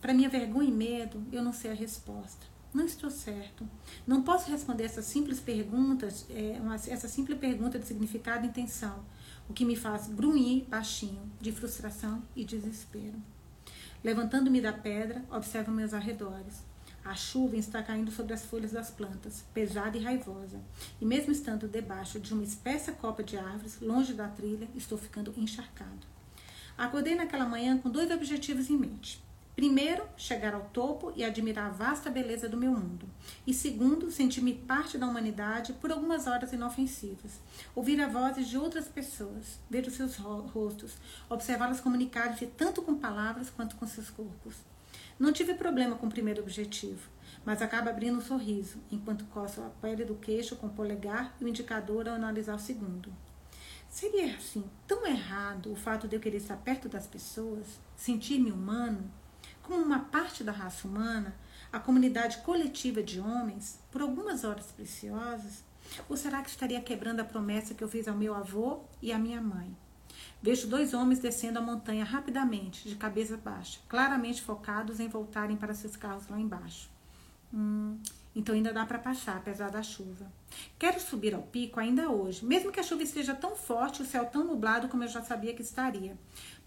[0.00, 2.44] Para minha vergonha e medo, eu não sei a resposta.
[2.74, 3.64] Não estou certo.
[4.04, 9.04] Não posso responder essas simples perguntas, é, uma, essa simples pergunta de significado e intenção,
[9.48, 13.22] o que me faz grunhir baixinho, de frustração e desespero.
[14.02, 16.64] Levantando-me da pedra, observo meus arredores.
[17.04, 20.58] A chuva está caindo sobre as folhas das plantas, pesada e raivosa.
[20.98, 25.34] E mesmo estando debaixo de uma espessa copa de árvores, longe da trilha, estou ficando
[25.36, 26.06] encharcado.
[26.78, 29.22] Acordei naquela manhã com dois objetivos em mente.
[29.54, 33.06] Primeiro, chegar ao topo e admirar a vasta beleza do meu mundo.
[33.46, 37.38] E segundo, sentir-me parte da humanidade por algumas horas inofensivas.
[37.74, 40.94] Ouvir a vozes de outras pessoas, ver os seus rostos,
[41.28, 44.56] observá-las comunicar-se tanto com palavras quanto com seus corpos.
[45.18, 47.08] Não tive problema com o primeiro objetivo,
[47.44, 51.44] mas acaba abrindo um sorriso, enquanto coço a pele do queixo com o polegar e
[51.44, 53.12] o indicador ao analisar o segundo.
[53.88, 59.08] Seria assim tão errado o fato de eu querer estar perto das pessoas, sentir-me humano,
[59.62, 61.34] como uma parte da raça humana,
[61.72, 65.62] a comunidade coletiva de homens, por algumas horas preciosas?
[66.08, 69.18] Ou será que estaria quebrando a promessa que eu fiz ao meu avô e à
[69.18, 69.76] minha mãe?
[70.44, 75.72] Vejo dois homens descendo a montanha rapidamente, de cabeça baixa, claramente focados em voltarem para
[75.72, 76.90] seus carros lá embaixo.
[77.50, 77.98] Hum,
[78.36, 80.30] então ainda dá para passar, apesar da chuva.
[80.78, 84.06] Quero subir ao pico ainda hoje, mesmo que a chuva esteja tão forte e o
[84.06, 86.14] céu tão nublado como eu já sabia que estaria.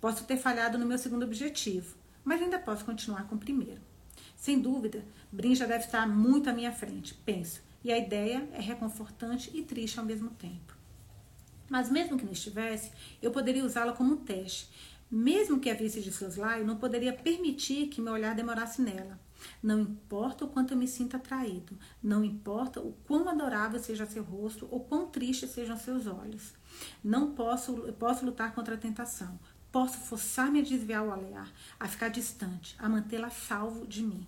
[0.01, 3.81] Posso ter falhado no meu segundo objetivo, mas ainda posso continuar com o primeiro.
[4.35, 8.59] Sem dúvida, Brin já deve estar muito à minha frente, penso, e a ideia é
[8.59, 10.76] reconfortante e triste ao mesmo tempo.
[11.69, 14.69] Mas mesmo que não estivesse, eu poderia usá-la como um teste.
[15.09, 19.19] Mesmo que a visse de soslaio, não poderia permitir que meu olhar demorasse nela.
[19.61, 24.23] Não importa o quanto eu me sinta atraído, não importa o quão adorável seja seu
[24.23, 26.53] rosto ou quão triste sejam seus olhos.
[27.03, 29.39] Não posso, posso lutar contra a tentação.
[29.71, 34.25] Posso forçar-me a desviar o olhar, a ficar distante, a mantê-la salvo de mim.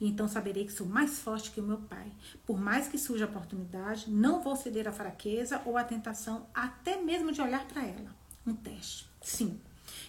[0.00, 2.10] E então saberei que sou mais forte que o meu pai.
[2.46, 7.00] Por mais que surja a oportunidade, não vou ceder à fraqueza ou à tentação, até
[7.00, 8.14] mesmo de olhar para ela.
[8.46, 9.08] Um teste.
[9.20, 9.60] Sim.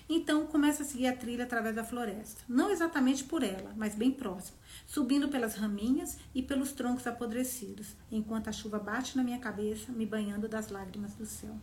[0.08, 2.42] Então começa a seguir a trilha através da floresta.
[2.48, 8.50] Não exatamente por ela, mas bem próximo, subindo pelas raminhas e pelos troncos apodrecidos, enquanto
[8.50, 11.56] a chuva bate na minha cabeça, me banhando das lágrimas do céu.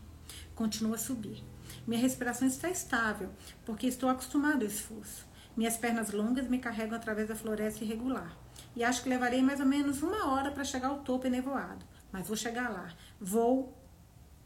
[0.54, 1.42] Continuo a subir.
[1.86, 3.30] Minha respiração está estável,
[3.64, 5.27] porque estou acostumado ao esforço.
[5.58, 8.32] Minhas pernas longas me carregam através da floresta irregular.
[8.76, 11.84] E acho que levarei mais ou menos uma hora para chegar ao topo enevoado.
[12.12, 12.92] Mas vou chegar lá.
[13.20, 13.76] Vou.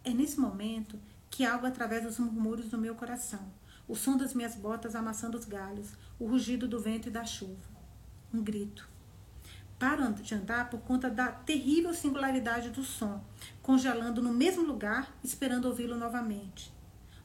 [0.03, 0.99] É nesse momento
[1.29, 3.47] que algo através dos murmúrios do meu coração.
[3.87, 5.89] O som das minhas botas amassando os galhos.
[6.19, 7.69] O rugido do vento e da chuva.
[8.33, 8.89] Um grito.
[9.79, 13.23] Paro de andar por conta da terrível singularidade do som,
[13.61, 16.73] congelando no mesmo lugar, esperando ouvi-lo novamente.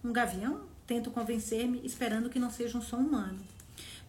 [0.04, 0.64] Um gavião?
[0.86, 3.40] Tento convencer-me, esperando que não seja um som humano.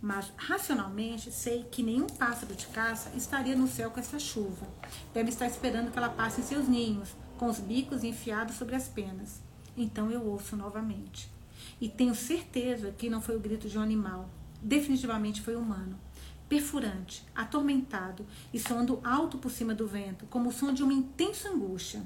[0.00, 4.66] Mas racionalmente sei que nenhum pássaro de caça estaria no céu com essa chuva.
[5.12, 8.88] Deve estar esperando que ela passe em seus ninhos, com os bicos enfiados sobre as
[8.88, 9.40] penas.
[9.76, 11.30] Então eu ouço novamente.
[11.80, 14.28] E tenho certeza que não foi o grito de um animal.
[14.62, 15.98] Definitivamente foi humano.
[16.48, 21.50] Perfurante, atormentado e soando alto por cima do vento, como o som de uma intensa
[21.50, 22.02] angústia.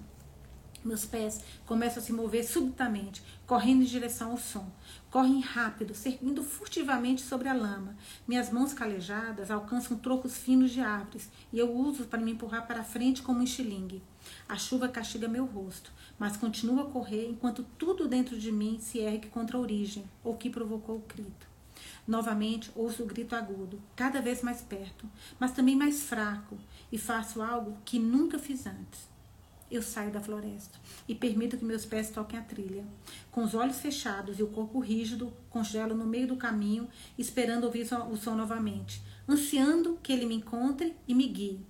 [0.84, 4.68] Meus pés começam a se mover subitamente, correndo em direção ao som.
[5.10, 7.94] Correm rápido, servindo furtivamente sobre a lama.
[8.26, 12.82] Minhas mãos calejadas alcançam trocos finos de árvores e eu uso para me empurrar para
[12.82, 14.02] frente como um estilingue.
[14.48, 18.98] A chuva castiga meu rosto, mas continua a correr enquanto tudo dentro de mim se
[18.98, 21.46] ergue contra a origem, ou que provocou o grito.
[22.06, 26.58] Novamente ouço o grito agudo, cada vez mais perto, mas também mais fraco,
[26.90, 29.11] e faço algo que nunca fiz antes
[29.72, 32.84] eu saio da floresta e permito que meus pés toquem a trilha.
[33.30, 37.88] Com os olhos fechados e o corpo rígido, congelo no meio do caminho, esperando ouvir
[38.10, 41.60] o som novamente, ansiando que ele me encontre e me guie.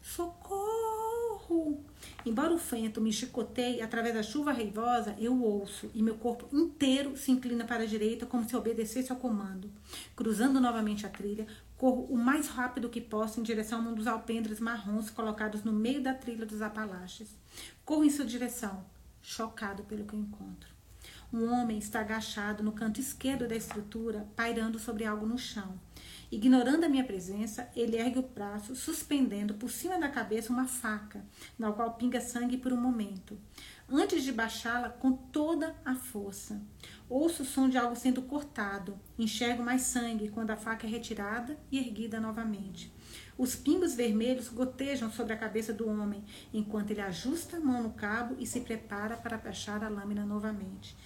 [0.00, 1.82] Socorro!
[2.24, 7.16] Embora o vento me chicoteie através da chuva raivosa, eu ouço e meu corpo inteiro
[7.16, 9.70] se inclina para a direita como se obedecesse ao comando.
[10.14, 11.46] Cruzando novamente a trilha,
[11.82, 15.72] corro o mais rápido que posso em direção a um dos alpendres marrons colocados no
[15.72, 17.36] meio da trilha dos Apalaches.
[17.84, 18.84] Corro em sua direção,
[19.20, 20.68] chocado pelo que encontro.
[21.32, 25.74] Um homem está agachado no canto esquerdo da estrutura, pairando sobre algo no chão.
[26.30, 31.24] Ignorando a minha presença, ele ergue o braço, suspendendo por cima da cabeça uma faca,
[31.58, 33.36] na qual pinga sangue por um momento,
[33.92, 36.60] antes de baixá-la com toda a força.
[37.08, 41.58] Ouço o som de algo sendo cortado, enxergo mais sangue quando a faca é retirada
[41.70, 42.92] e erguida novamente.
[43.36, 46.24] Os pingos vermelhos gotejam sobre a cabeça do homem,
[46.54, 50.96] enquanto ele ajusta a mão no cabo e se prepara para baixar a lâmina novamente.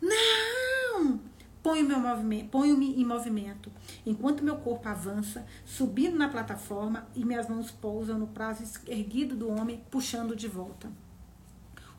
[0.00, 1.20] Não!
[1.62, 3.70] Ponho-me ponho em movimento,
[4.06, 9.50] enquanto meu corpo avança, subindo na plataforma e minhas mãos pousam no prazo erguido do
[9.50, 10.90] homem, puxando de volta.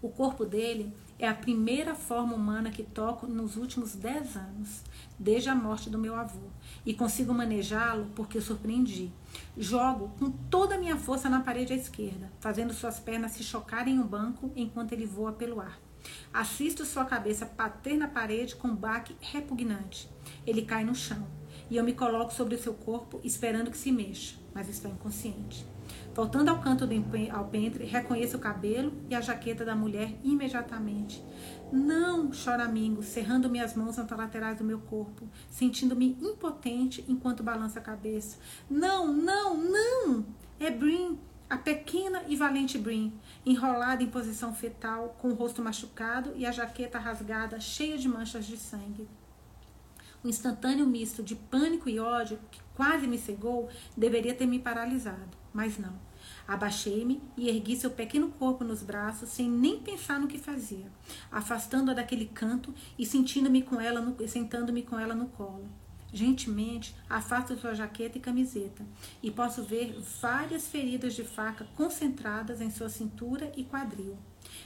[0.02, 4.82] O corpo dele é a primeira forma humana que toco nos últimos dez anos,
[5.20, 6.48] desde a morte do meu avô,
[6.84, 9.12] e consigo manejá-lo porque o surpreendi.
[9.56, 13.96] Jogo com toda a minha força na parede à esquerda, fazendo suas pernas se chocarem
[13.96, 15.80] em um banco enquanto ele voa pelo ar.
[16.34, 20.10] Assisto sua cabeça bater na parede com um baque repugnante.
[20.48, 21.28] Ele cai no chão
[21.70, 25.64] e eu me coloco sobre o seu corpo esperando que se mexa, mas estou inconsciente.
[26.14, 26.94] Voltando ao canto do
[27.32, 31.24] alpendre, reconheço o cabelo e a jaqueta da mulher imediatamente.
[31.72, 37.84] Não, choramingo, cerrando minhas mãos nas laterais do meu corpo, sentindo-me impotente enquanto balança a
[37.84, 38.38] cabeça.
[38.70, 40.26] Não, não, não!
[40.60, 41.18] É Brin,
[41.50, 43.14] a pequena e valente Brin,
[43.46, 48.46] enrolada em posição fetal, com o rosto machucado e a jaqueta rasgada, cheia de manchas
[48.46, 49.08] de sangue.
[50.24, 55.38] O instantâneo misto de pânico e ódio que quase me cegou deveria ter me paralisado,
[55.54, 55.94] mas não.
[56.48, 60.92] Abaixei-me e ergui seu pequeno corpo nos braços sem nem pensar no que fazia,
[61.32, 65.70] afastando-a daquele canto e sentindo-me com ela, sentando-me com ela no colo.
[66.14, 68.86] Gentilmente, afasto sua jaqueta e camiseta
[69.24, 74.18] e posso ver várias feridas de faca concentradas em sua cintura e quadril.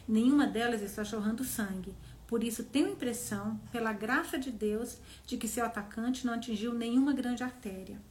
[0.08, 1.94] Nenhuma delas está chorrando sangue,
[2.26, 6.74] por isso tenho a impressão, pela graça de Deus, de que seu atacante não atingiu
[6.74, 8.02] nenhuma grande artéria.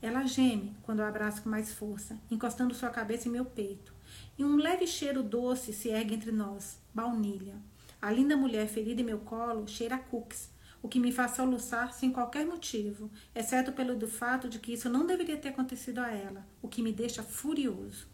[0.00, 3.92] Ela geme quando eu abraço com mais força, encostando sua cabeça em meu peito.
[4.38, 7.56] E um leve cheiro doce se ergue entre nós, baunilha.
[8.00, 11.92] A linda mulher ferida em meu colo cheira a cookies, o que me faz soluçar
[11.92, 16.08] sem qualquer motivo, exceto pelo do fato de que isso não deveria ter acontecido a
[16.08, 18.06] ela, o que me deixa furioso.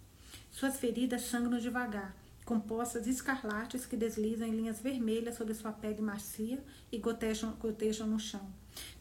[0.51, 6.01] Suas feridas sangram devagar, com poças escarlates que deslizam em linhas vermelhas sobre sua pele
[6.01, 8.47] macia e gotejam, gotejam no chão.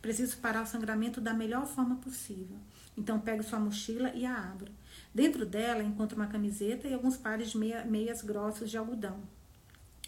[0.01, 2.57] Preciso parar o sangramento da melhor forma possível.
[2.97, 4.71] Então pego sua mochila e a abro.
[5.13, 9.21] Dentro dela encontro uma camiseta e alguns pares de meia, meias grossas de algodão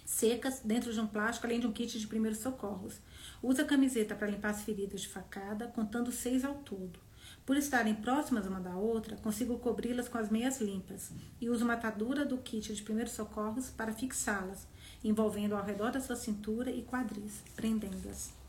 [0.05, 2.99] secas dentro de um plástico, além de um kit de primeiros socorros.
[3.41, 6.99] Usa a camiseta para limpar as feridas de facada, contando seis ao todo.
[7.45, 11.73] Por estarem próximas uma da outra, consigo cobri-las com as meias limpas e uso uma
[11.73, 14.67] atadura do kit de primeiros socorros para fixá-las,
[15.03, 18.44] envolvendo ao redor da sua cintura e quadris, prendendo-as.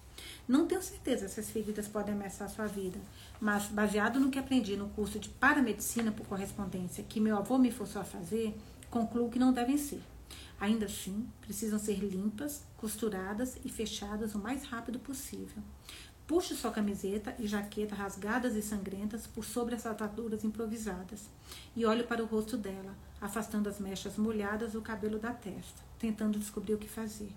[0.48, 2.98] Não tenho certeza se as feridas podem ameaçar sua vida,
[3.40, 7.70] mas baseado no que aprendi no curso de paramedicina por correspondência que meu avô me
[7.70, 8.56] forçou a fazer,
[8.90, 10.02] concluo que não devem ser.
[10.58, 15.62] Ainda assim, precisam ser limpas, costuradas e fechadas o mais rápido possível.
[16.26, 21.28] Puxe sua camiseta e jaqueta rasgadas e sangrentas por sobre as ataduras improvisadas
[21.76, 26.38] e olho para o rosto dela, afastando as mechas molhadas do cabelo da testa, tentando
[26.38, 27.32] descobrir o que fazer.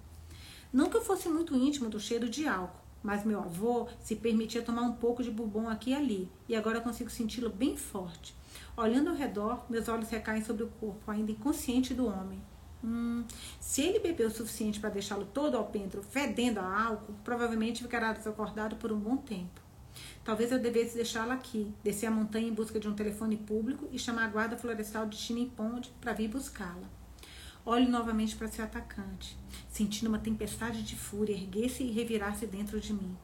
[0.71, 4.61] Não que eu fosse muito íntimo do cheiro de álcool, mas meu avô se permitia
[4.61, 8.35] tomar um pouco de bourbon aqui e ali, e agora consigo senti-lo bem forte.
[8.77, 12.41] Olhando ao redor, meus olhos recaem sobre o corpo, ainda inconsciente do homem.
[12.83, 13.25] Hum,
[13.59, 18.75] se ele bebeu o suficiente para deixá-lo todo alpendre, fedendo a álcool, provavelmente ficará desacordado
[18.75, 19.61] por um bom tempo.
[20.23, 23.97] Talvez eu devesse deixá-lo aqui, descer a montanha em busca de um telefone público e
[23.97, 26.98] chamar a guarda florestal de Chinimpond para vir buscá-la.
[27.65, 29.37] Olho novamente para seu atacante,
[29.69, 33.15] sentindo uma tempestade de fúria erguer-se e revirar-se dentro de mim.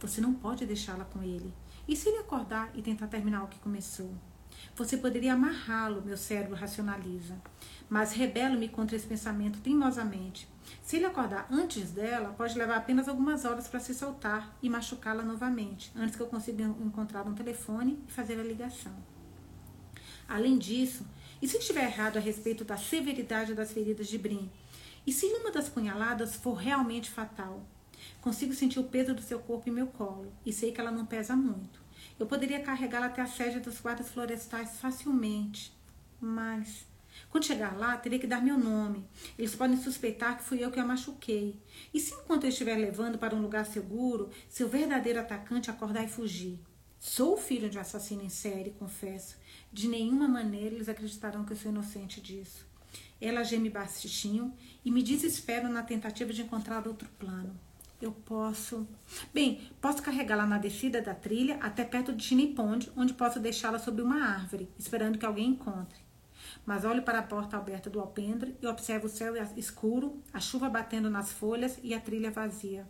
[0.00, 1.52] Você não pode deixá-la com ele.
[1.86, 4.12] E se ele acordar e tentar terminar o que começou?
[4.76, 7.36] Você poderia amarrá-lo, meu cérebro racionaliza.
[7.88, 10.48] Mas rebelo-me contra esse pensamento teimosamente.
[10.82, 15.22] Se ele acordar antes dela, pode levar apenas algumas horas para se soltar e machucá-la
[15.22, 18.92] novamente, antes que eu consiga encontrar um telefone e fazer a ligação.
[20.26, 21.06] Além disso,
[21.44, 24.50] e se estiver errado a respeito da severidade das feridas de Brim?
[25.06, 27.62] E se uma das punhaladas for realmente fatal?
[28.22, 31.04] Consigo sentir o peso do seu corpo em meu colo e sei que ela não
[31.04, 31.82] pesa muito.
[32.18, 35.70] Eu poderia carregá-la até a sede dos guardas florestais facilmente,
[36.18, 36.86] mas
[37.28, 39.06] quando chegar lá, terei que dar meu nome.
[39.38, 41.60] Eles podem suspeitar que fui eu que a machuquei.
[41.92, 46.08] E se enquanto eu estiver levando para um lugar seguro, seu verdadeiro atacante acordar e
[46.08, 46.58] fugir?
[47.06, 49.36] Sou filho de um assassino em série, confesso.
[49.70, 52.66] De nenhuma maneira eles acreditarão que eu sou inocente disso.
[53.20, 57.54] Ela geme baixinho e me desespero na tentativa de encontrar outro plano.
[58.00, 58.88] Eu posso.
[59.34, 64.00] Bem, posso carregá-la na descida da trilha até perto de Chinipond, onde posso deixá-la sob
[64.00, 65.98] uma árvore, esperando que alguém encontre.
[66.64, 70.70] Mas olho para a porta aberta do alpendre e observo o céu escuro, a chuva
[70.70, 72.88] batendo nas folhas e a trilha vazia.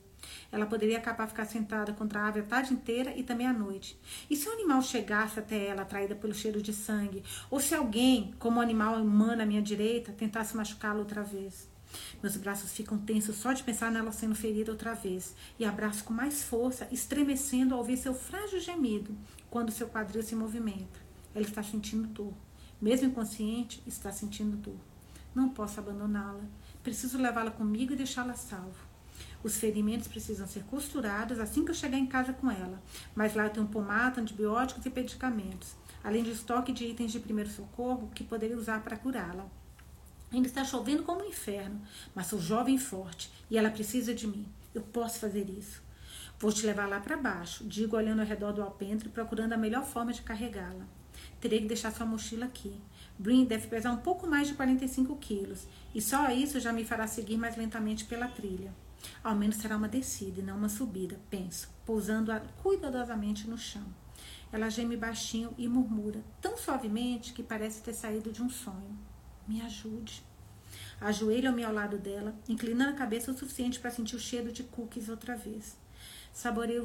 [0.51, 3.99] Ela poderia acabar ficar sentada contra a árvore a tarde inteira e também à noite.
[4.29, 7.22] E se o animal chegasse até ela, atraída pelo cheiro de sangue?
[7.51, 11.68] Ou se alguém, como o animal humano à minha direita, tentasse machucá-la outra vez?
[12.22, 16.12] Meus braços ficam tensos só de pensar nela sendo ferida outra vez, e abraço com
[16.12, 19.16] mais força, estremecendo ao ouvir seu frágil gemido,
[19.51, 21.01] quando seu quadril se movimenta.
[21.35, 22.33] Ela está sentindo dor.
[22.81, 24.79] Mesmo inconsciente, está sentindo dor.
[25.35, 26.45] Não posso abandoná-la.
[26.83, 28.93] Preciso levá-la comigo e deixá-la salvo.
[29.45, 32.82] Os ferimentos precisam ser costurados assim que eu chegar em casa com ela.
[33.14, 37.51] Mas lá eu tenho pomada, antibióticos e medicamentos, além de estoque de itens de primeiro
[37.51, 39.47] socorro que poderia usar para curá-la.
[40.32, 41.78] Ainda está chovendo como um inferno,
[42.14, 44.47] mas sou jovem e forte e ela precisa de mim.
[44.74, 45.82] Eu posso fazer isso.
[46.38, 49.84] Vou te levar lá para baixo, digo olhando ao redor do alpendre, procurando a melhor
[49.84, 50.86] forma de carregá-la.
[51.38, 52.74] Terei que deixar sua mochila aqui.
[53.18, 57.07] Brin deve pesar um pouco mais de 45 quilos, e só isso já me fará
[57.07, 58.72] seguir mais lentamente pela trilha.
[59.23, 62.33] Ao menos será uma descida e não uma subida, penso, pousando
[62.63, 63.87] cuidadosamente no chão.
[64.53, 68.99] Ela geme baixinho e murmura, tão suavemente que parece ter saído de um sonho.
[69.49, 70.23] Me ajude.
[71.01, 75.09] Ajoelho-me ao lado dela, inclinando a cabeça o suficiente para sentir o cheiro de cookies
[75.09, 75.77] outra vez.
[76.33, 76.85] Saboreio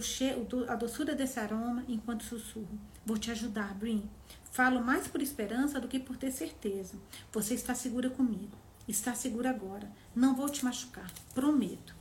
[0.68, 2.80] a doçura desse aroma enquanto sussurro.
[3.06, 4.08] Vou te ajudar, Brin.
[4.52, 6.96] Falo mais por esperança do que por ter certeza.
[7.32, 8.56] Você está segura comigo.
[8.88, 9.92] Está segura agora.
[10.16, 11.12] Não vou te machucar.
[11.34, 11.99] Prometo.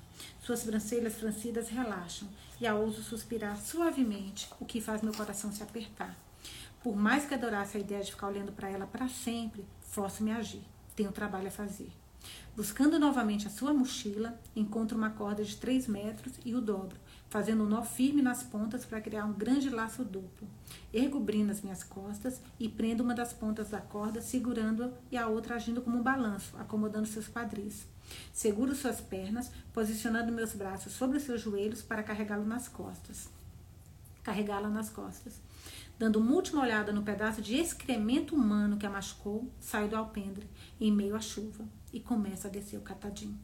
[0.48, 2.26] Suas sobrancelhas francidas relaxam
[2.58, 6.16] e a ouso suspirar suavemente, o que faz meu coração se apertar.
[6.82, 10.38] Por mais que adorasse a ideia de ficar olhando para ela para sempre, forço-me a
[10.38, 10.62] agir.
[10.96, 11.92] Tenho trabalho a fazer.
[12.58, 16.98] Buscando novamente a sua mochila, encontro uma corda de 3 metros e o dobro,
[17.30, 20.48] fazendo um nó firme nas pontas para criar um grande laço duplo.
[20.92, 25.28] Ergo Brin nas minhas costas e prendo uma das pontas da corda, segurando-a e a
[25.28, 27.86] outra agindo como um balanço, acomodando seus quadris.
[28.32, 33.28] Seguro suas pernas, posicionando meus braços sobre seus joelhos para carregá-lo nas costas.
[34.24, 35.34] Carregá-la nas costas.
[35.96, 40.50] Dando uma última olhada no pedaço de excremento humano que a machucou, saio do alpendre,
[40.80, 43.38] em meio à chuva, e começo a descer o catadinho.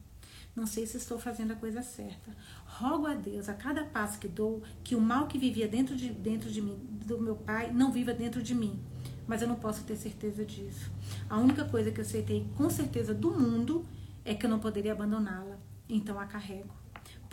[0.55, 2.30] Não sei se estou fazendo a coisa certa.
[2.64, 6.11] Rogo a Deus, a cada passo que dou, que o mal que vivia dentro de,
[6.11, 8.78] dentro de mim, do meu pai, não viva dentro de mim.
[9.26, 10.90] Mas eu não posso ter certeza disso.
[11.28, 13.84] A única coisa que eu aceitei com certeza do mundo
[14.24, 15.59] é que eu não poderia abandoná-la.
[15.88, 16.84] Então a carrego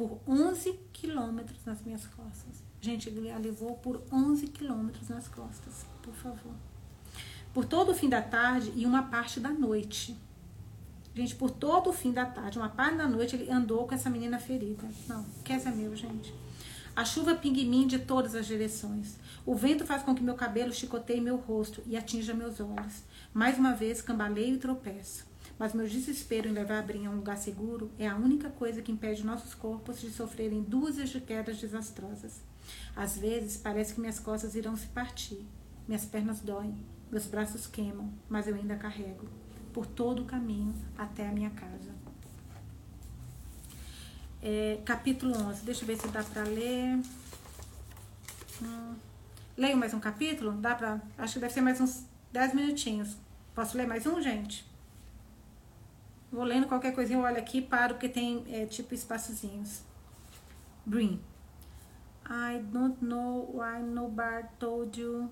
[0.02, 2.64] por 11 quilômetros nas minhas costas.
[2.80, 6.54] Gente, ele a levou por 11 quilômetros nas costas, por favor.
[7.54, 10.18] Por todo o fim da tarde e uma parte da noite.
[11.14, 14.10] Gente, por todo o fim da tarde, uma parte da noite, ele andou com essa
[14.10, 14.88] menina ferida.
[15.10, 16.34] Não, que é meu, gente.
[16.96, 19.18] A chuva mim de todas as direções.
[19.46, 23.04] O vento faz com que meu cabelo chicoteie meu rosto e atinja meus olhos.
[23.34, 25.26] Mais uma vez, cambaleio e tropeço.
[25.60, 28.82] Mas meu desespero em levar a Brinha a um lugar seguro é a única coisa
[28.82, 32.42] que impede nossos corpos de sofrerem dúzias de quedas desastrosas.
[32.96, 35.46] Às vezes parece que minhas costas irão se partir,
[35.88, 36.76] minhas pernas doem,
[37.12, 39.41] meus braços queimam, mas eu ainda carrego
[39.74, 41.92] por todo o caminho até a minha casa.
[44.42, 45.64] É, capítulo 11.
[45.64, 47.00] Deixa eu ver se dá para ler.
[48.62, 48.96] Hum.
[49.58, 50.54] Leio mais um capítulo?
[50.54, 51.00] Dá pra.
[51.18, 53.18] Acho que deve ser mais uns 10 minutinhos.
[53.54, 54.66] Posso ler mais um, gente?
[56.32, 59.82] Vou lendo qualquer coisinha, eu olho aqui paro, porque tem é, tipo espaçozinhos.
[60.88, 61.20] Green.
[62.26, 65.30] I don't know why nobody told you.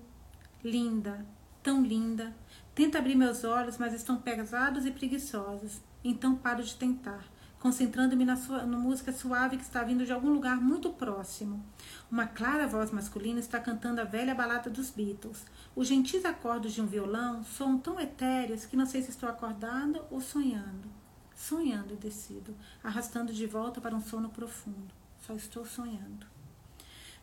[0.62, 1.24] Linda,
[1.62, 2.34] tão linda.
[2.80, 5.82] Tento abrir meus olhos, mas estão pesados e preguiçosos.
[6.02, 7.22] Então paro de tentar,
[7.58, 11.62] concentrando-me na, na música suave que está vindo de algum lugar muito próximo.
[12.10, 15.44] Uma clara voz masculina está cantando a velha balada dos Beatles.
[15.76, 20.02] Os gentis acordes de um violão soam tão etéreos que não sei se estou acordada
[20.10, 20.88] ou sonhando.
[21.36, 24.94] Sonhando, decido, arrastando de volta para um sono profundo.
[25.26, 26.26] Só estou sonhando.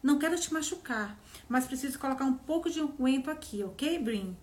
[0.03, 1.17] Não quero te machucar,
[1.49, 4.37] mas preciso colocar um pouco de unguento aqui, ok, Brin?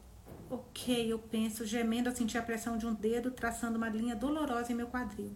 [0.51, 4.73] Ok, eu penso, gemendo a sentir a pressão de um dedo traçando uma linha dolorosa
[4.73, 5.33] em meu quadril.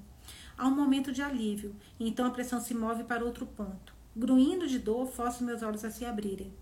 [0.57, 3.95] Há um momento de alívio, e então a pressão se move para outro ponto.
[4.15, 6.53] Gruindo de dor, forço meus olhos a se abrirem.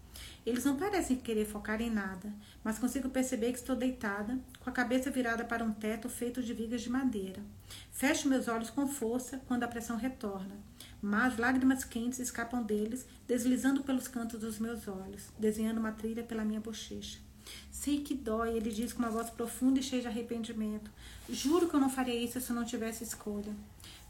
[0.45, 2.33] Eles não parecem querer focar em nada,
[2.63, 6.55] mas consigo perceber que estou deitada, com a cabeça virada para um teto feito de
[6.55, 7.43] vigas de madeira.
[7.91, 10.57] Fecho meus olhos com força quando a pressão retorna,
[11.03, 16.45] mas lágrimas quentes escapam deles, deslizando pelos cantos dos meus olhos, desenhando uma trilha pela
[16.45, 17.26] minha bochecha.
[17.71, 20.91] Sei que dói, ele diz com uma voz profunda e cheia de arrependimento.
[21.29, 23.55] Juro que eu não faria isso se eu não tivesse escolha.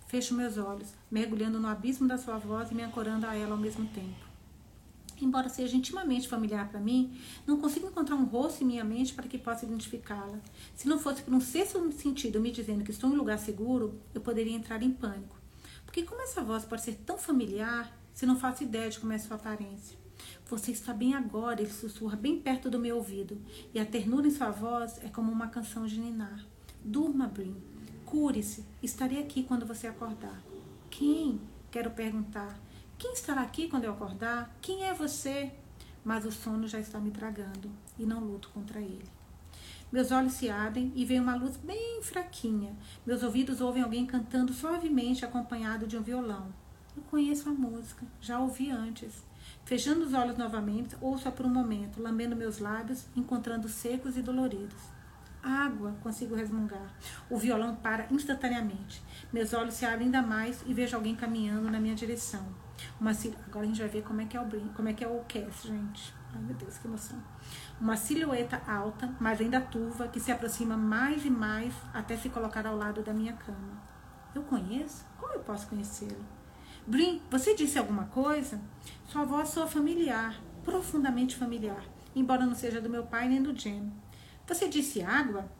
[0.06, 3.60] Fecho meus olhos, mergulhando no abismo da sua voz e me ancorando a ela ao
[3.60, 4.26] mesmo tempo.
[5.20, 9.26] Embora seja intimamente familiar para mim, não consigo encontrar um rosto em minha mente para
[9.26, 10.38] que possa identificá-la.
[10.74, 13.98] Se não fosse por um sexto sentido me dizendo que estou em um lugar seguro,
[14.14, 15.36] eu poderia entrar em pânico.
[15.84, 19.18] Porque como essa voz pode ser tão familiar se não faço ideia de como é
[19.18, 20.05] sua aparência?
[20.48, 23.36] Você está bem agora, ele sussurra bem perto do meu ouvido,
[23.74, 26.46] e a ternura em sua voz é como uma canção de ninar.
[26.84, 27.56] Durma, Brin.
[28.04, 28.64] Cure-se.
[28.80, 30.40] Estarei aqui quando você acordar.
[30.88, 31.40] Quem?
[31.68, 32.56] Quero perguntar.
[32.96, 34.56] Quem estará aqui quando eu acordar?
[34.62, 35.52] Quem é você?
[36.04, 37.68] Mas o sono já está me tragando
[37.98, 39.04] e não luto contra ele.
[39.90, 42.76] Meus olhos se abrem e vem uma luz bem fraquinha.
[43.04, 46.54] Meus ouvidos ouvem alguém cantando suavemente acompanhado de um violão.
[46.96, 49.24] Eu conheço a música, já ouvi antes.
[49.66, 54.80] Fechando os olhos novamente, ouço-a por um momento, lambendo meus lábios, encontrando secos e doloridos.
[55.42, 56.86] Água, consigo resmungar.
[57.28, 59.02] O violão para instantaneamente.
[59.32, 62.46] Meus olhos se abrem ainda mais e vejo alguém caminhando na minha direção.
[63.00, 63.10] Uma
[63.48, 64.68] Agora a gente vai ver como é que é o brin...
[64.68, 66.14] como é que é o cast, gente.
[66.32, 67.20] Ai meu Deus, que emoção.
[67.80, 72.64] Uma silhueta alta, mas ainda turva, que se aproxima mais e mais até se colocar
[72.68, 73.82] ao lado da minha cama.
[74.32, 75.04] Eu conheço?
[75.18, 76.35] Como eu posso conhecê-lo?
[76.88, 78.60] Brin, você disse alguma coisa?
[79.08, 81.84] Sua voz soa familiar, profundamente familiar,
[82.14, 83.92] embora não seja do meu pai nem do Jen.
[84.46, 85.50] Você disse água?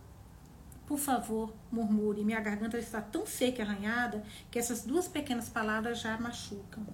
[0.87, 2.23] Por favor, murmure.
[2.23, 4.23] Minha garganta está tão seca e arranhada
[4.53, 6.87] que essas duas pequenas palavras já machucam.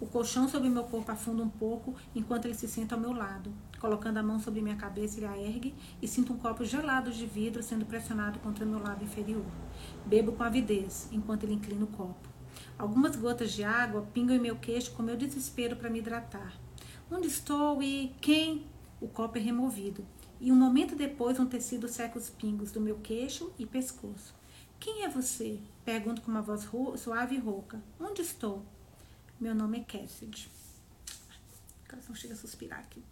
[0.00, 3.54] O colchão sobre meu corpo afunda um pouco enquanto ele se senta ao meu lado.
[3.78, 5.72] Colocando a mão sobre minha cabeça, ele a ergue
[6.02, 9.46] e sinto um copo gelado de vidro sendo pressionado contra meu lado inferior.
[10.04, 12.35] Bebo com avidez enquanto ele inclina o copo.
[12.78, 16.54] Algumas gotas de água pingam em meu queixo com meu desespero para me hidratar.
[17.10, 18.66] Onde estou e quem?
[19.00, 20.04] O copo é removido
[20.40, 24.34] e um momento depois um tecido seca os pingos do meu queixo e pescoço.
[24.78, 25.58] Quem é você?
[25.84, 26.68] Pergunto com uma voz
[26.98, 27.82] suave e rouca.
[27.98, 28.62] Onde estou?
[29.40, 30.50] Meu nome é Cassidy.
[31.84, 33.02] O coração chega a suspirar aqui.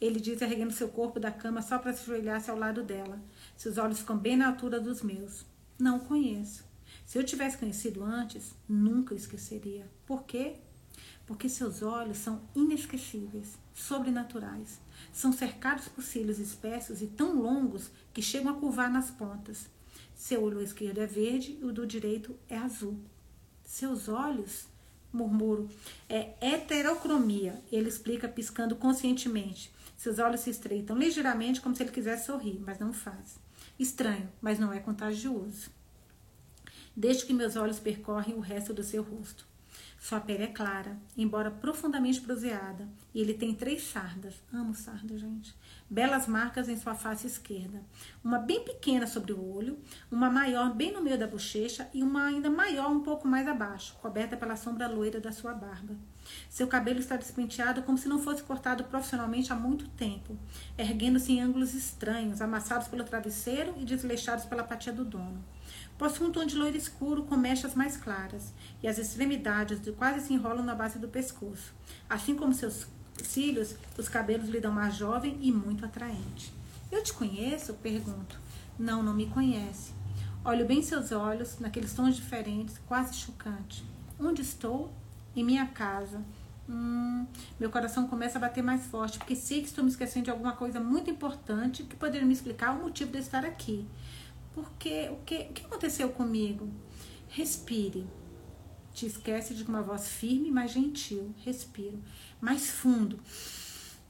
[0.00, 3.20] Ele diz, erguendo seu corpo da cama só para se ajoelhar-se ao lado dela.
[3.56, 5.44] Seus olhos ficam bem na altura dos meus.
[5.78, 6.64] Não o conheço.
[7.10, 9.84] Se eu tivesse conhecido antes, nunca esqueceria.
[10.06, 10.58] Por quê?
[11.26, 14.80] Porque seus olhos são inesquecíveis, sobrenaturais.
[15.12, 19.66] São cercados por cílios espessos e tão longos que chegam a curvar nas pontas.
[20.14, 22.96] Seu olho esquerdo é verde e o do direito é azul.
[23.64, 24.68] Seus olhos,
[25.12, 25.68] murmuro,
[26.08, 27.60] é heterocromia.
[27.72, 29.72] Ele explica piscando conscientemente.
[29.96, 33.36] Seus olhos se estreitam ligeiramente como se ele quisesse sorrir, mas não faz.
[33.76, 35.79] Estranho, mas não é contagioso.
[36.96, 39.50] Desde que meus olhos percorrem o resto do seu rosto.
[40.00, 44.32] Sua pele é clara, embora profundamente bronzeada, e ele tem três sardas.
[44.50, 45.54] Amo sarda, gente.
[45.90, 47.82] Belas marcas em sua face esquerda.
[48.24, 49.78] Uma bem pequena sobre o olho,
[50.10, 53.94] uma maior bem no meio da bochecha e uma ainda maior um pouco mais abaixo,
[54.00, 55.94] coberta pela sombra loira da sua barba.
[56.48, 60.34] Seu cabelo está despenteado como se não fosse cortado profissionalmente há muito tempo,
[60.78, 65.44] erguendo-se em ângulos estranhos, amassados pelo travesseiro e desleixados pela apatia do dono.
[66.00, 70.32] Possui um tom de loiro escuro com mechas mais claras, e as extremidades quase se
[70.32, 71.74] enrolam na base do pescoço.
[72.08, 72.86] Assim como seus
[73.22, 76.54] cílios, os cabelos lhe dão mais jovem e muito atraente.
[76.90, 77.74] Eu te conheço?
[77.74, 78.40] Pergunto.
[78.78, 79.92] Não, não me conhece.
[80.42, 83.84] Olho bem seus olhos, naqueles tons diferentes, quase chocante.
[84.18, 84.90] Onde estou?
[85.36, 86.24] Em minha casa.
[86.66, 87.26] Hum,
[87.58, 90.52] meu coração começa a bater mais forte, porque sei que estou me esquecendo de alguma
[90.52, 93.86] coisa muito importante que poderia me explicar o motivo de estar aqui.
[94.54, 96.68] Porque o que, o que aconteceu comigo?
[97.28, 98.06] Respire.
[98.92, 101.34] Te esquece de uma voz firme, mas gentil.
[101.44, 102.02] Respiro.
[102.40, 103.20] Mais fundo.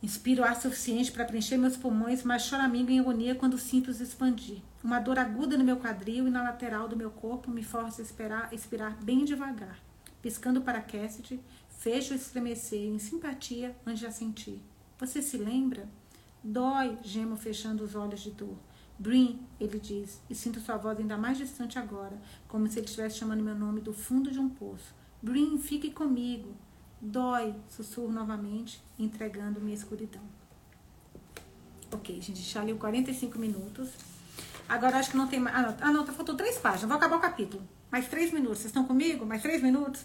[0.02, 4.62] Inspiro ar suficiente para preencher meus pulmões, mas choramingo em agonia quando sinto-os expandir.
[4.82, 8.04] Uma dor aguda no meu quadril e na lateral do meu corpo me força a
[8.04, 9.78] esperar, expirar bem devagar.
[10.22, 11.38] Piscando para Cassidy,
[11.68, 14.62] fecho estremecer em simpatia antes de sentir.
[14.98, 15.86] Você se lembra?
[16.42, 18.56] Dói, gemo fechando os olhos de dor.
[19.00, 23.16] Brin, ele diz, e sinto sua voz ainda mais distante agora, como se ele estivesse
[23.16, 24.94] chamando meu nome do fundo de um poço.
[25.22, 26.54] Brin, fique comigo.
[27.00, 30.20] Dói, sussurro novamente, entregando minha escuridão.
[31.90, 33.88] Ok, gente, já leu 45 minutos.
[34.68, 35.56] Agora acho que não tem mais.
[35.56, 36.86] Ah, não, ah, não tá, três páginas.
[36.86, 37.66] Vou acabar o capítulo.
[37.90, 38.58] Mais três minutos.
[38.58, 39.24] Vocês estão comigo?
[39.24, 40.04] Mais três minutos?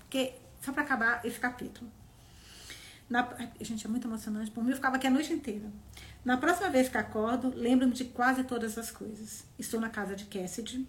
[0.00, 1.90] Porque só para acabar esse capítulo.
[3.08, 3.28] Na,
[3.60, 4.50] gente, é muito emocionante.
[4.50, 5.70] Por mim, eu ficava aqui a noite inteira.
[6.24, 9.44] Na próxima vez que acordo, lembro-me de quase todas as coisas.
[9.58, 10.88] Estou na casa de Cassidy.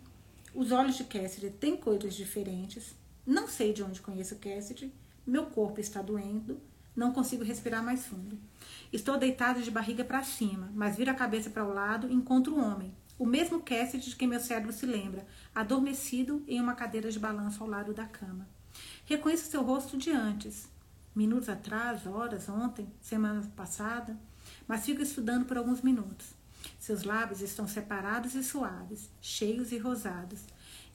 [0.54, 2.96] Os olhos de Cassidy têm cores diferentes.
[3.26, 4.94] Não sei de onde conheço Cassidy.
[5.26, 6.62] Meu corpo está doendo,
[6.96, 8.40] não consigo respirar mais fundo.
[8.94, 12.56] Estou deitado de barriga para cima, mas viro a cabeça para o lado e encontro
[12.56, 17.10] um homem, o mesmo Cassidy de quem meu cérebro se lembra, adormecido em uma cadeira
[17.10, 18.48] de balanço ao lado da cama.
[19.06, 20.70] Reconheço seu rosto de antes,
[21.16, 24.18] minutos atrás, horas, ontem, semana passada,
[24.68, 26.28] mas fico estudando por alguns minutos.
[26.80, 30.42] Seus lábios estão separados e suaves, cheios e rosados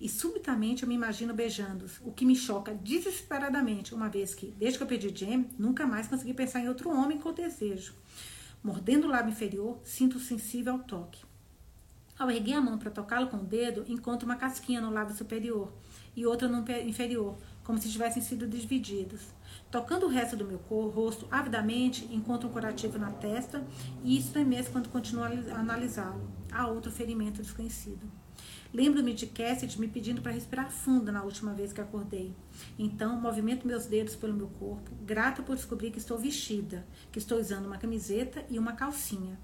[0.00, 4.78] e subitamente eu me imagino beijando-os, o que me choca desesperadamente, uma vez que, desde
[4.78, 7.92] que eu pedi Jam, nunca mais consegui pensar em outro homem com desejo.
[8.64, 11.22] Mordendo o lábio inferior, sinto sensível ao toque.
[12.18, 15.70] Ao erguer a mão para tocá-lo com o dedo, encontro uma casquinha no lábio superior
[16.16, 19.20] e outra no inferior, como se tivessem sido divididos.
[19.70, 23.64] Tocando o resto do meu rosto avidamente, encontro um curativo na testa
[24.02, 26.28] e estremeço quando continuo a analisá-lo.
[26.50, 28.10] Há outro ferimento desconhecido.
[28.74, 32.34] Lembro-me de Cassidy me pedindo para respirar fundo na última vez que acordei.
[32.76, 37.38] Então, movimento meus dedos pelo meu corpo, grata por descobrir que estou vestida, que estou
[37.38, 39.38] usando uma camiseta e uma calcinha.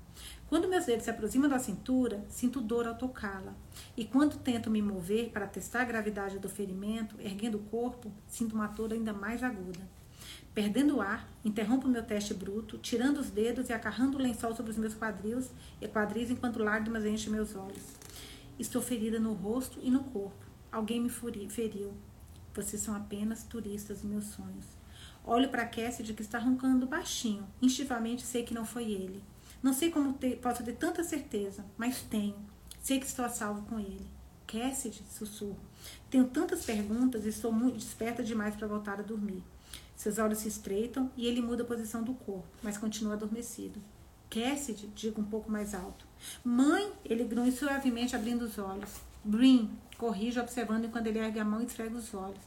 [0.49, 3.55] Quando meus dedos se aproximam da cintura, sinto dor ao tocá-la.
[3.97, 8.57] E quando tento me mover para testar a gravidade do ferimento, erguendo o corpo, sinto
[8.57, 9.96] uma dor ainda mais aguda.
[10.57, 14.73] Perdendo o ar, interrompo meu teste bruto, tirando os dedos e acarrando o lençol sobre
[14.73, 15.51] os meus quadris,
[15.83, 17.83] e quadris enquanto lágrimas enchem meus olhos.
[18.59, 20.47] Estou ferida no rosto e no corpo.
[20.73, 21.93] Alguém me feriu.
[22.55, 24.65] Vocês são apenas turistas em meus sonhos.
[25.27, 27.47] Olho para Cassidy que está roncando baixinho.
[27.61, 29.23] Instintivamente sei que não foi ele.
[29.63, 32.39] Não sei como ter, posso ter tanta certeza, mas tenho.
[32.81, 34.07] Sei que estou a salvo com ele.
[34.47, 35.61] Cassidy, sussurro.
[36.09, 39.45] Tenho tantas perguntas e estou muito desperta demais para voltar a dormir.
[39.97, 43.81] Seus olhos se estreitam e ele muda a posição do corpo, mas continua adormecido.
[44.29, 46.07] Cassidy, digo um pouco mais alto.
[46.45, 48.91] Mãe, ele grunhe suavemente abrindo os olhos.
[49.25, 52.43] Brin, corrige observando enquanto ele ergue a mão e esfrega os olhos.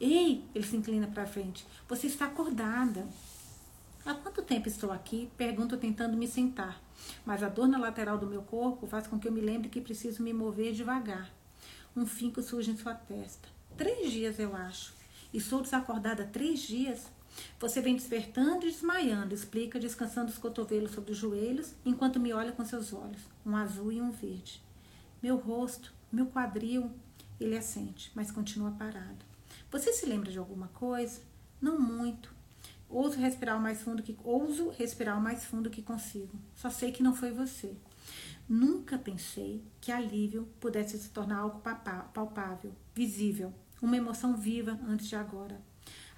[0.00, 1.66] Ei, ele se inclina para frente.
[1.88, 3.06] Você está acordada.
[4.04, 5.30] Há quanto tempo estou aqui?
[5.36, 6.80] Pergunto tentando me sentar.
[7.24, 9.80] Mas a dor na lateral do meu corpo faz com que eu me lembre que
[9.80, 11.30] preciso me mover devagar.
[11.94, 13.48] Um finco surge em sua testa.
[13.76, 14.94] Três dias, eu acho.
[15.32, 17.10] E sou desacordada três dias?
[17.60, 22.52] Você vem despertando e desmaiando, explica, descansando os cotovelos sobre os joelhos, enquanto me olha
[22.52, 24.62] com seus olhos, um azul e um verde.
[25.22, 26.90] Meu rosto, meu quadril,
[27.38, 29.24] ele assente, mas continua parado.
[29.70, 31.20] Você se lembra de alguma coisa?
[31.60, 32.34] Não muito.
[32.88, 36.38] Ouso respirar o mais fundo que ouso respirar o mais fundo que consigo.
[36.54, 37.74] Só sei que não foi você.
[38.48, 41.60] Nunca pensei que alívio pudesse se tornar algo
[42.14, 45.60] palpável, visível, uma emoção viva antes de agora.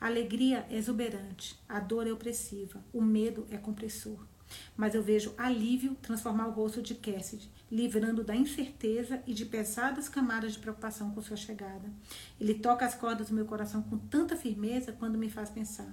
[0.01, 4.19] A alegria é exuberante, a dor é opressiva, o medo é compressor.
[4.77, 10.09] Mas eu vejo alívio transformar o rosto de Cassidy, livrando da incerteza e de pesadas
[10.09, 11.91] camadas de preocupação com sua chegada.
[12.41, 15.93] Ele toca as cordas do meu coração com tanta firmeza quando me faz pensar.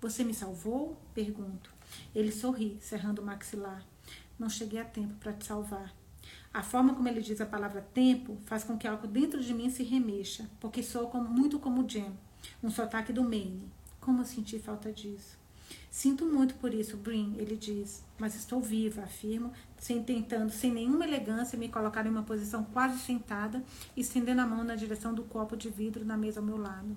[0.00, 0.98] Você me salvou?
[1.12, 1.70] Pergunto.
[2.14, 3.84] Ele sorri, cerrando o maxilar.
[4.38, 5.94] Não cheguei a tempo para te salvar.
[6.52, 9.70] A forma como ele diz a palavra tempo faz com que algo dentro de mim
[9.70, 12.12] se remexa, porque sou como, muito como Jem,
[12.60, 13.70] um sotaque do Maine.
[14.00, 15.38] Como eu senti falta disso.
[15.88, 21.04] Sinto muito por isso, Brin, ele diz, mas estou viva, afirmo, sem tentando, sem nenhuma
[21.04, 23.62] elegância, me colocar em uma posição quase sentada,
[23.96, 26.96] estendendo a mão na direção do copo de vidro na mesa ao meu lado.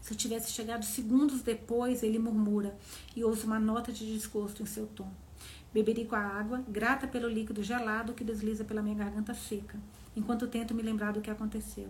[0.00, 2.76] Se eu tivesse chegado segundos depois, ele murmura,
[3.16, 5.10] e ouço uma nota de desgosto em seu tom.
[5.72, 9.78] Beberico a água, grata pelo líquido gelado que desliza pela minha garganta seca,
[10.16, 11.88] enquanto tento me lembrar do que aconteceu.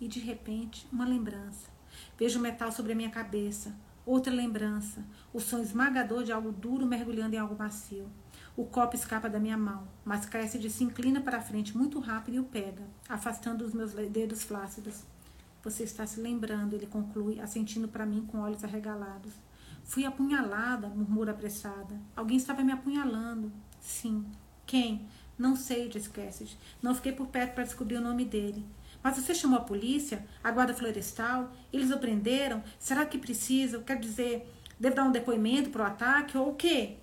[0.00, 1.78] E de repente, uma lembrança
[2.18, 3.74] Vejo metal sobre a minha cabeça.
[4.04, 5.04] Outra lembrança.
[5.32, 8.08] O som esmagador de algo duro mergulhando em algo macio.
[8.56, 12.34] O copo escapa da minha mão, mas Cassidy se inclina para a frente muito rápido
[12.34, 15.04] e o pega, afastando os meus dedos flácidos.
[15.62, 19.32] Você está se lembrando, ele conclui, assentindo para mim com olhos arregalados.
[19.88, 21.98] Fui apunhalada, murmura apressada.
[22.14, 23.50] Alguém estava me apunhalando.
[23.80, 24.26] Sim.
[24.66, 25.08] Quem?
[25.38, 26.58] Não sei, diz Cassidy.
[26.82, 28.66] Não fiquei por perto para descobrir o nome dele.
[29.02, 30.26] Mas você chamou a polícia?
[30.44, 31.50] A guarda florestal?
[31.72, 32.62] Eles o prenderam?
[32.78, 33.78] Será que precisa?
[33.78, 34.46] Quer dizer,
[34.78, 36.98] devo dar um depoimento para o ataque ou o quê?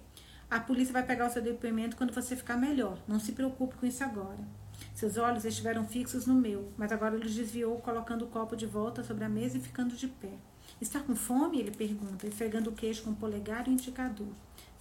[0.48, 3.00] A polícia vai pegar o seu depoimento quando você ficar melhor.
[3.08, 4.48] Não se preocupe com isso agora.
[4.94, 9.04] Seus olhos estiveram fixos no meu, mas agora ele desviou, colocando o copo de volta
[9.04, 10.38] sobre a mesa e ficando de pé.
[10.82, 11.60] Está com fome?
[11.60, 14.28] Ele pergunta, esfregando o queixo com o polegar e o indicador.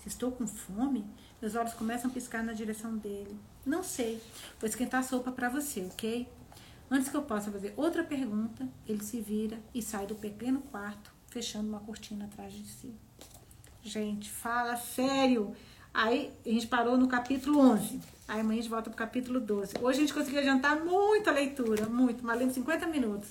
[0.03, 1.05] Se estou com fome?
[1.41, 3.39] Meus olhos começam a piscar na direção dele.
[3.65, 4.21] Não sei.
[4.61, 6.29] Vou esquentar a sopa para você, ok?
[6.91, 11.13] Antes que eu possa fazer outra pergunta, ele se vira e sai do pequeno quarto,
[11.29, 12.95] fechando uma cortina atrás de si.
[13.83, 15.55] Gente, fala sério.
[15.93, 18.01] Aí a gente parou no capítulo 11.
[18.27, 19.75] Aí amanhã a gente volta pro capítulo 12.
[19.81, 23.29] Hoje a gente conseguiu adiantar muita leitura, muito, mas lemos 50 minutos.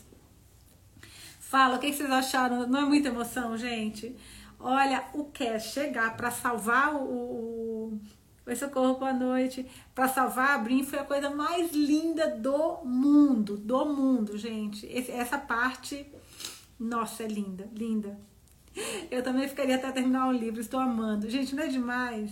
[1.54, 2.66] Fala, o que vocês acharam?
[2.68, 4.18] Não é muita emoção, gente?
[4.60, 8.02] Olha, o que chegar para salvar o, o
[8.48, 9.64] Oi, socorro, boa noite.
[9.94, 14.88] Para salvar a Brin foi a coisa mais linda do mundo, do mundo, gente.
[14.88, 16.12] Esse, essa parte,
[16.80, 18.20] nossa, é linda, linda.
[19.12, 21.30] Eu também ficaria até terminar o livro, estou amando.
[21.30, 22.32] Gente, não é demais?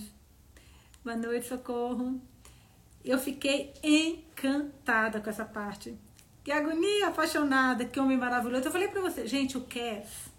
[1.06, 2.20] Boa noite, socorro.
[3.06, 5.96] Eu fiquei encantada com essa parte.
[6.44, 8.66] Que agonia, apaixonada, que homem maravilhoso.
[8.66, 10.32] Eu falei para você, gente, o Cass,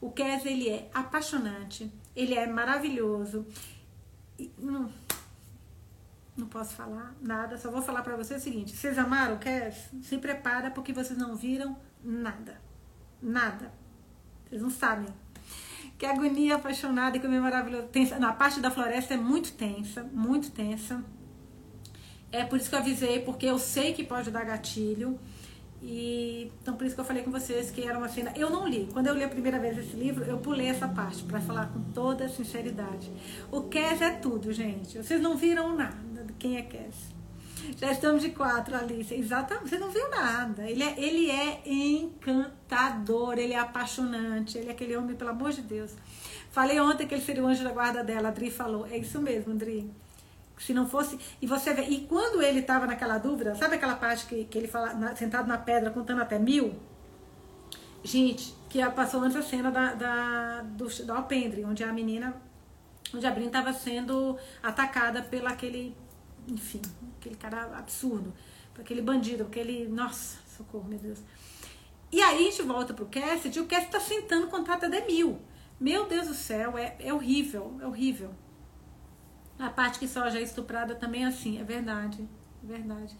[0.00, 3.46] o Cass, ele é apaixonante, ele é maravilhoso.
[4.38, 4.92] E, não,
[6.36, 9.88] não posso falar nada, só vou falar para você o seguinte: vocês amaram o Cass?
[10.02, 12.60] Se prepara porque vocês não viram nada.
[13.22, 13.72] Nada.
[14.48, 15.08] Vocês não sabem
[15.98, 17.88] que agonia apaixonada e como é maravilhoso.
[17.88, 18.18] Tensa.
[18.18, 21.02] Na parte da floresta é muito tensa, muito tensa.
[22.30, 25.18] É por isso que eu avisei, porque eu sei que pode dar gatilho.
[25.82, 28.32] E então por isso que eu falei com vocês que era uma cena.
[28.34, 28.88] Eu não li.
[28.92, 31.80] Quando eu li a primeira vez esse livro, eu pulei essa parte para falar com
[31.92, 33.10] toda sinceridade.
[33.50, 34.98] O Cass é tudo, gente.
[34.98, 37.16] Vocês não viram nada de quem é Cass.
[37.78, 39.12] Já estamos de quatro, Alice.
[39.14, 39.68] Exatamente.
[39.68, 40.68] Você não viu nada.
[40.68, 45.62] Ele é, ele é encantador, ele é apaixonante, ele é aquele homem, pelo amor de
[45.62, 45.92] Deus.
[46.50, 48.86] Falei ontem que ele seria o anjo da guarda dela, a Dri falou.
[48.86, 49.90] É isso mesmo, Dri.
[50.58, 51.18] Se não fosse.
[51.40, 51.82] E você vê.
[51.82, 55.46] E quando ele estava naquela dúvida, sabe aquela parte que, que ele fala, na, sentado
[55.46, 56.74] na pedra, contando até mil?
[58.02, 62.34] Gente, que passou antes a cena da, da, do, do alpendre, onde a menina,
[63.14, 65.94] onde a Brin estava sendo atacada pelo aquele
[66.48, 66.80] enfim,
[67.18, 68.32] aquele cara absurdo,
[68.78, 69.88] aquele bandido, aquele.
[69.88, 71.18] Nossa, socorro, meu Deus.
[72.12, 75.40] E aí a gente volta pro Cassidy e o Cassidy tá sentando contrato de mil.
[75.78, 78.30] Meu Deus do céu, é, é horrível, é horrível.
[79.58, 82.26] A parte que só já é estuprada também é assim, é verdade,
[82.62, 83.16] é verdade.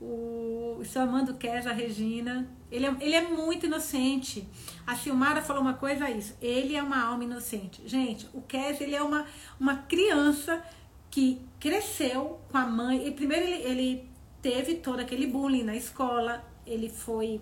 [0.00, 4.48] O, o seu Amando Kes, a Regina, ele é, ele é muito inocente.
[4.86, 6.36] A Silmara falou uma coisa a isso.
[6.40, 7.82] Ele é uma alma inocente.
[7.86, 9.26] Gente, o Kes, ele é uma,
[9.58, 10.62] uma criança
[11.10, 13.08] que cresceu com a mãe.
[13.08, 14.10] E primeiro ele, ele
[14.40, 17.40] teve todo aquele bullying na escola, ele foi.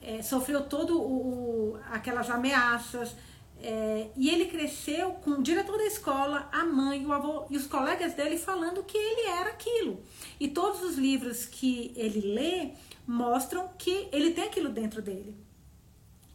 [0.00, 3.16] É, sofreu todo o, o aquelas ameaças.
[3.60, 7.66] É, e ele cresceu com o diretor da escola, a mãe, o avô e os
[7.66, 10.00] colegas dele falando que ele era aquilo.
[10.38, 12.72] E todos os livros que ele lê
[13.06, 15.36] mostram que ele tem aquilo dentro dele.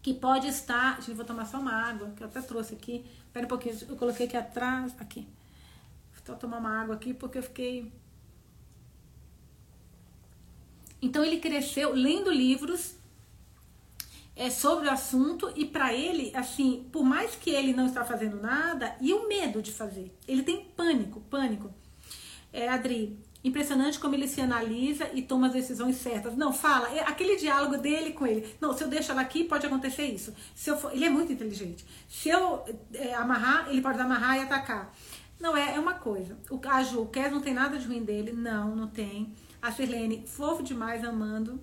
[0.02, 1.02] Que pode estar.
[1.02, 3.06] Gente, vou tomar só uma água, que eu até trouxe aqui.
[3.26, 4.94] Espera um pouquinho, eu coloquei aqui atrás.
[5.00, 5.26] Aqui.
[6.26, 7.92] Só tomar uma água aqui porque eu fiquei.
[11.02, 12.96] Então ele cresceu lendo livros
[14.36, 18.42] é, sobre o assunto e para ele, assim, por mais que ele não está fazendo
[18.42, 20.16] nada, e o medo de fazer.
[20.28, 21.74] Ele tem pânico, pânico.
[22.52, 26.36] É, Adri, impressionante como ele se analisa e toma as decisões certas.
[26.36, 28.56] Não, fala, é aquele diálogo dele com ele.
[28.60, 30.34] Não, se eu deixo ela aqui, pode acontecer isso.
[30.56, 31.86] Se eu for, ele é muito inteligente.
[32.08, 32.64] Se eu
[32.94, 34.94] é, amarrar, ele pode amarrar e atacar.
[35.40, 36.38] Não, é, é uma coisa.
[36.50, 38.32] O, a Ju, o Kes não tem nada de ruim dele.
[38.32, 39.34] Não, não tem.
[39.62, 41.60] A Sirlene, fofo demais, amando.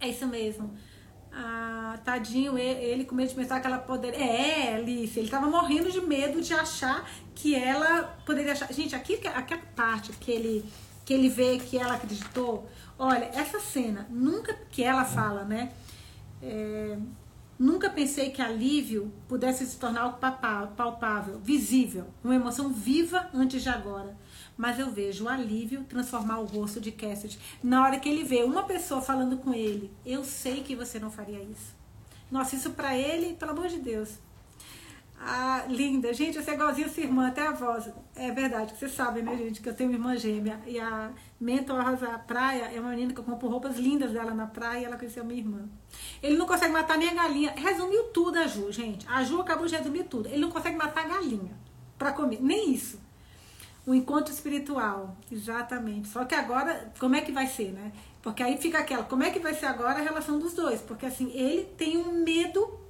[0.00, 0.74] É isso mesmo.
[1.36, 4.18] Ah, tadinho, ele com medo de pensar que ela poderia.
[4.18, 8.72] É, Alice, ele tava morrendo de medo de achar que ela poderia achar.
[8.72, 10.64] Gente, aqui, aquela parte que ele,
[11.04, 12.68] que ele vê que ela acreditou.
[12.96, 15.72] Olha, essa cena, nunca que ela fala, né?
[16.40, 16.96] É,
[17.58, 20.18] Nunca pensei que alívio pudesse se tornar algo
[20.76, 24.16] palpável, visível, uma emoção viva antes de agora.
[24.56, 27.38] Mas eu vejo o alívio transformar o rosto de Cassidy.
[27.62, 31.10] Na hora que ele vê uma pessoa falando com ele, eu sei que você não
[31.10, 31.74] faria isso.
[32.30, 34.18] Nossa, isso para ele, pelo amor de Deus.
[35.26, 36.12] Ah, linda.
[36.12, 37.88] Gente, você é igualzinho sua irmã, até a voz.
[38.14, 40.60] É verdade, vocês sabem, né, gente, que eu tenho uma irmã gêmea.
[40.66, 44.46] E a Mentor Rosa Praia é uma menina que eu compro roupas lindas dela na
[44.46, 45.68] praia e ela conheceu minha irmã.
[46.22, 47.52] Ele não consegue matar nem a galinha.
[47.56, 49.06] Resumiu tudo a Ju, gente.
[49.08, 50.28] A Ju acabou de resumir tudo.
[50.28, 51.52] Ele não consegue matar a galinha
[51.98, 52.42] para comer.
[52.42, 53.00] Nem isso.
[53.86, 56.08] O encontro espiritual, exatamente.
[56.08, 57.92] Só que agora, como é que vai ser, né?
[58.22, 60.80] Porque aí fica aquela, como é que vai ser agora a relação dos dois?
[60.80, 62.84] Porque assim, ele tem um medo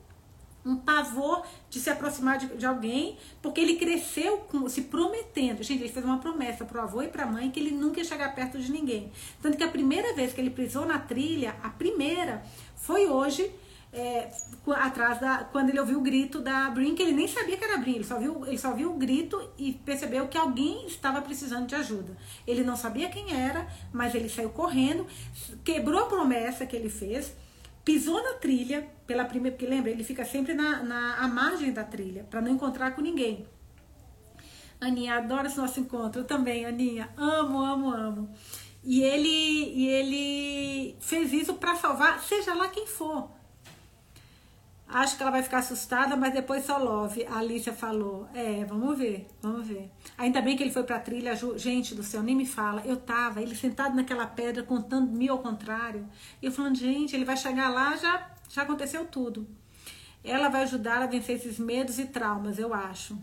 [0.65, 5.63] um pavor de se aproximar de, de alguém, porque ele cresceu com, se prometendo.
[5.63, 8.35] Gente, ele fez uma promessa pro avô e pra mãe que ele nunca ia chegar
[8.35, 9.13] perto de ninguém.
[9.43, 12.43] Tanto que a primeira vez que ele pisou na trilha, a primeira,
[12.77, 13.51] foi hoje,
[13.95, 14.31] é,
[14.77, 15.45] atrás da.
[15.45, 18.05] Quando ele ouviu o grito da Brin, que ele nem sabia que era Brin, ele
[18.05, 22.17] só, viu, ele só viu o grito e percebeu que alguém estava precisando de ajuda.
[22.47, 25.07] Ele não sabia quem era, mas ele saiu correndo,
[25.65, 27.33] quebrou a promessa que ele fez
[27.85, 32.25] pisou na trilha pela primeira, porque lembra, ele fica sempre na, na margem da trilha
[32.31, 33.47] para não encontrar com ninguém.
[34.81, 36.23] Aninha, adoro esse nosso encontro.
[36.23, 37.11] Eu também, Aninha.
[37.17, 38.31] Amo, amo, amo.
[38.83, 43.31] E ele, e ele fez isso para salvar, seja lá quem for.
[44.95, 47.27] Acho que ela vai ficar assustada, mas depois só love.
[47.27, 48.29] A Alicia falou.
[48.33, 49.91] É, vamos ver, vamos ver.
[50.17, 51.35] Ainda bem que ele foi pra trilha.
[51.57, 52.81] Gente do céu, nem me fala.
[52.85, 56.09] Eu tava, ele sentado naquela pedra, contando mil ao contrário.
[56.41, 59.49] E eu falando, gente, ele vai chegar lá, já, já aconteceu tudo.
[60.23, 63.19] Ela vai ajudar a vencer esses medos e traumas, eu acho.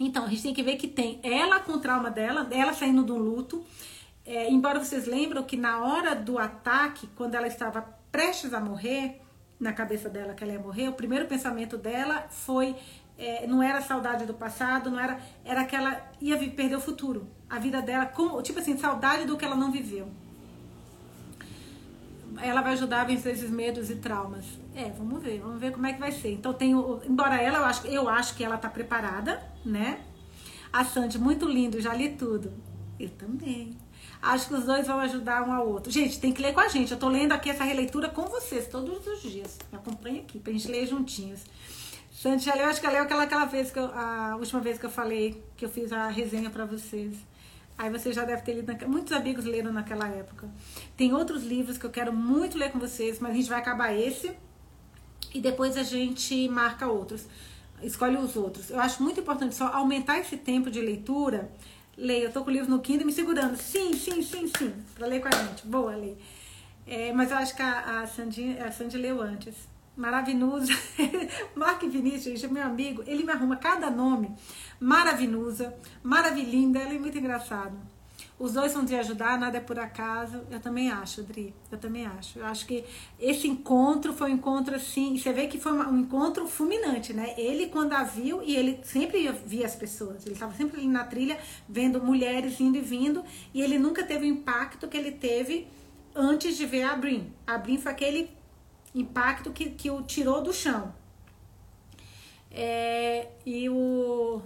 [0.00, 3.02] Então, a gente tem que ver que tem ela com o trauma dela, ela saindo
[3.02, 3.62] do luto.
[4.24, 9.20] É, embora vocês lembram que na hora do ataque, quando ela estava prestes a morrer,
[9.64, 12.76] na cabeça dela que ela ia morrer, o primeiro pensamento dela foi
[13.16, 17.26] é, não era saudade do passado, não era era que ela ia perder o futuro,
[17.48, 20.06] a vida dela, como, tipo assim, saudade do que ela não viveu.
[22.42, 24.44] Ela vai ajudar a vencer esses medos e traumas.
[24.74, 26.32] É, vamos ver, vamos ver como é que vai ser.
[26.32, 30.00] Então tenho, embora ela, eu acho, eu acho que ela tá preparada, né?
[30.72, 32.52] A Sandy, muito lindo, já li tudo.
[32.98, 33.76] Eu também.
[34.24, 35.92] Acho que os dois vão ajudar um ao outro.
[35.92, 36.90] Gente, tem que ler com a gente.
[36.90, 39.58] Eu tô lendo aqui essa releitura com vocês todos os dias.
[39.70, 41.40] Me acompanha aqui pra gente ler juntinhos.
[42.10, 44.86] Santi já leu, acho que leu aquela, aquela vez que eu, a última vez que
[44.86, 47.14] eu falei, que eu fiz a resenha para vocês.
[47.76, 50.48] Aí você já deve ter lido, muitos amigos leram naquela época.
[50.96, 53.92] Tem outros livros que eu quero muito ler com vocês, mas a gente vai acabar
[53.92, 54.32] esse
[55.34, 57.26] e depois a gente marca outros.
[57.82, 58.70] Escolhe os outros.
[58.70, 61.50] Eu acho muito importante só aumentar esse tempo de leitura
[61.96, 63.56] Leia, eu tô com o livro no Kindle me segurando.
[63.56, 64.74] Sim, sim, sim, sim.
[64.94, 65.66] Pra ler com a gente.
[65.66, 66.16] Boa, Lei.
[66.86, 69.54] É, mas eu acho que a, a, Sandy, a Sandy leu antes.
[69.96, 70.72] Maravilhosa.
[71.54, 73.02] Mark Vinícius, gente, meu amigo.
[73.06, 74.34] Ele me arruma cada nome.
[74.80, 76.80] Maravilhosa, maravilhinda.
[76.80, 77.93] Ele é muito engraçado.
[78.44, 80.42] Os dois vão te ajudar, nada é por acaso.
[80.50, 81.54] Eu também acho, Dri.
[81.72, 82.38] Eu também acho.
[82.38, 82.84] Eu acho que
[83.18, 85.16] esse encontro foi um encontro assim.
[85.16, 87.32] Você vê que foi um encontro fulminante, né?
[87.38, 90.26] Ele, quando a viu, e ele sempre via as pessoas.
[90.26, 93.24] Ele estava sempre ali na trilha, vendo mulheres indo e vindo.
[93.54, 95.66] E ele nunca teve o impacto que ele teve
[96.14, 97.32] antes de ver a Brin.
[97.46, 98.30] A Brin foi aquele
[98.94, 100.94] impacto que, que o tirou do chão.
[102.50, 104.42] É, e o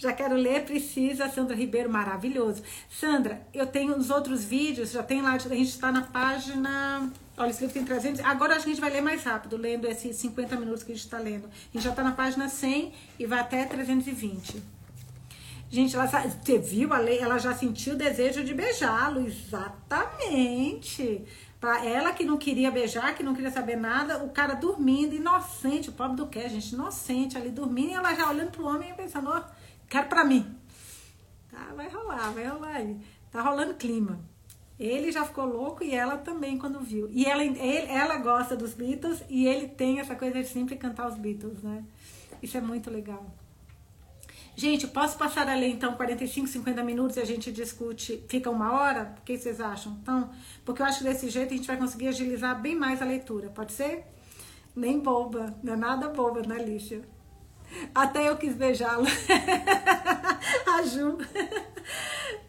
[0.00, 2.62] já quero ler, precisa, Sandra Ribeiro, maravilhoso.
[2.88, 7.12] Sandra, eu tenho os outros vídeos, já tem lá, a gente está na página.
[7.36, 8.24] Olha, esse livro tem 300.
[8.24, 11.18] Agora a gente vai ler mais rápido, lendo esses 50 minutos que a gente está
[11.18, 11.48] lendo.
[11.48, 14.62] A gente já está na página 100 e vai até 320.
[15.68, 17.18] Gente, ela, você viu a lei?
[17.18, 21.26] Ela já sentiu o desejo de beijá-lo, exatamente.
[21.60, 25.90] Para ela que não queria beijar, que não queria saber nada, o cara dormindo, inocente,
[25.90, 28.94] o pobre do que, gente, inocente ali dormindo, e ela já olhando pro homem e
[28.94, 29.38] pensando, ó.
[29.38, 29.59] Oh,
[29.90, 30.56] Quero pra mim.
[31.50, 32.96] Tá, vai rolar, vai rolar aí.
[33.32, 34.20] Tá rolando clima.
[34.78, 37.08] Ele já ficou louco e ela também quando viu.
[37.10, 41.08] E ela, ele, ela gosta dos Beatles e ele tem essa coisa de sempre cantar
[41.08, 41.84] os Beatles, né?
[42.40, 43.26] Isso é muito legal.
[44.56, 48.72] Gente, posso passar a ler então 45, 50 minutos e a gente discute, fica uma
[48.72, 49.14] hora?
[49.18, 49.98] O que vocês acham?
[50.02, 50.30] Então,
[50.64, 53.48] porque eu acho que desse jeito a gente vai conseguir agilizar bem mais a leitura,
[53.50, 54.04] pode ser?
[54.74, 57.02] Nem boba, não é nada boba, né, Lícia?
[57.94, 59.06] Até eu quis beijá-lo.
[60.66, 61.18] a Ju.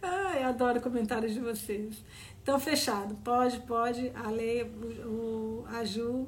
[0.02, 2.04] Ai, adoro comentários de vocês.
[2.42, 3.16] Então, fechado.
[3.24, 4.12] Pode, pode.
[4.16, 6.28] A Lei, o, a Ju.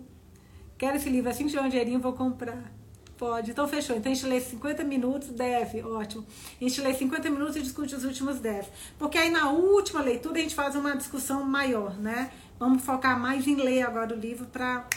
[0.78, 1.30] Quero esse livro.
[1.30, 2.72] Assim que tiver um dinheirinho, vou comprar.
[3.18, 3.52] Pode.
[3.52, 3.96] Então, fechou.
[3.96, 5.82] Então, a gente lê 50 minutos, deve.
[5.82, 6.26] Ótimo.
[6.60, 8.68] A gente lê 50 minutos e discute os últimos 10.
[9.00, 12.32] Porque aí, na última leitura, a gente faz uma discussão maior, né?
[12.60, 14.88] Vamos focar mais em ler agora o livro para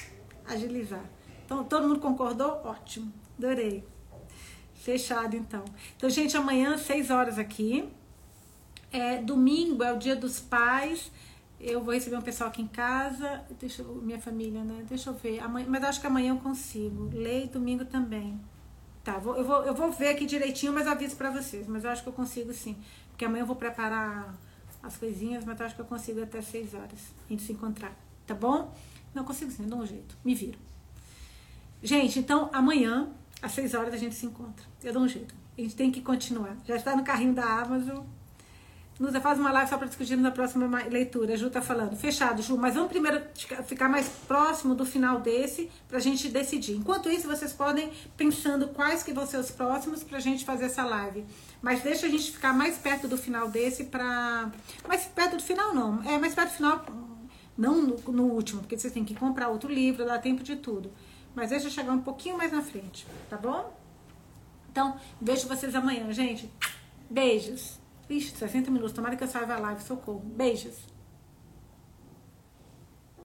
[0.46, 1.04] agilizar.
[1.44, 2.60] Então, todo mundo concordou?
[2.64, 3.12] Ótimo.
[3.38, 3.84] Adorei.
[4.74, 5.64] Fechado, então.
[5.96, 7.88] Então, gente, amanhã, 6 horas aqui.
[8.92, 11.10] É, domingo é o dia dos pais.
[11.58, 14.84] Eu vou receber um pessoal aqui em casa, deixa eu, minha família, né?
[14.88, 15.40] Deixa eu ver.
[15.40, 17.10] Amanhã, mas acho que amanhã eu consigo.
[17.12, 18.38] Lei domingo também.
[19.02, 21.66] Tá, vou, eu, vou, eu vou ver aqui direitinho, mas aviso pra vocês.
[21.66, 22.76] Mas eu acho que eu consigo sim.
[23.08, 24.34] Porque amanhã eu vou preparar
[24.82, 27.96] as coisinhas, mas eu acho que eu consigo até 6 horas a gente se encontrar.
[28.26, 28.74] Tá bom?
[29.14, 30.16] Não consigo sim, dou um jeito.
[30.24, 30.58] Me viro.
[31.82, 33.08] Gente, então amanhã,
[33.46, 34.64] às 6 horas, a gente se encontra.
[34.82, 35.34] Eu dou um jeito.
[35.56, 36.56] A gente tem que continuar.
[36.66, 38.04] Já está no carrinho da Amazon
[38.98, 41.34] Nusa, faz uma live só para discutirmos na próxima leitura.
[41.34, 41.94] A Ju tá falando.
[41.96, 42.56] Fechado, Ju.
[42.56, 43.22] Mas vamos primeiro
[43.66, 46.76] ficar mais próximo do final desse para a gente decidir.
[46.76, 50.66] Enquanto isso, vocês podem pensando quais que vão ser os próximos para a gente fazer
[50.66, 51.26] essa live.
[51.60, 54.50] Mas deixa a gente ficar mais perto do final desse para...
[54.88, 56.02] Mais perto do final, não.
[56.02, 56.86] É, mais perto do final,
[57.56, 60.90] não no, no último, porque vocês têm que comprar outro livro, dá tempo de tudo.
[61.36, 63.78] Mas deixa chegar um pouquinho mais na frente, tá bom?
[64.72, 66.50] Então, vejo vocês amanhã, gente.
[67.10, 67.78] Beijos.
[68.08, 68.94] Ixi, 60 minutos.
[68.94, 69.82] Tomara que eu saiba a live.
[69.82, 70.20] Socorro.
[70.20, 70.78] Beijos.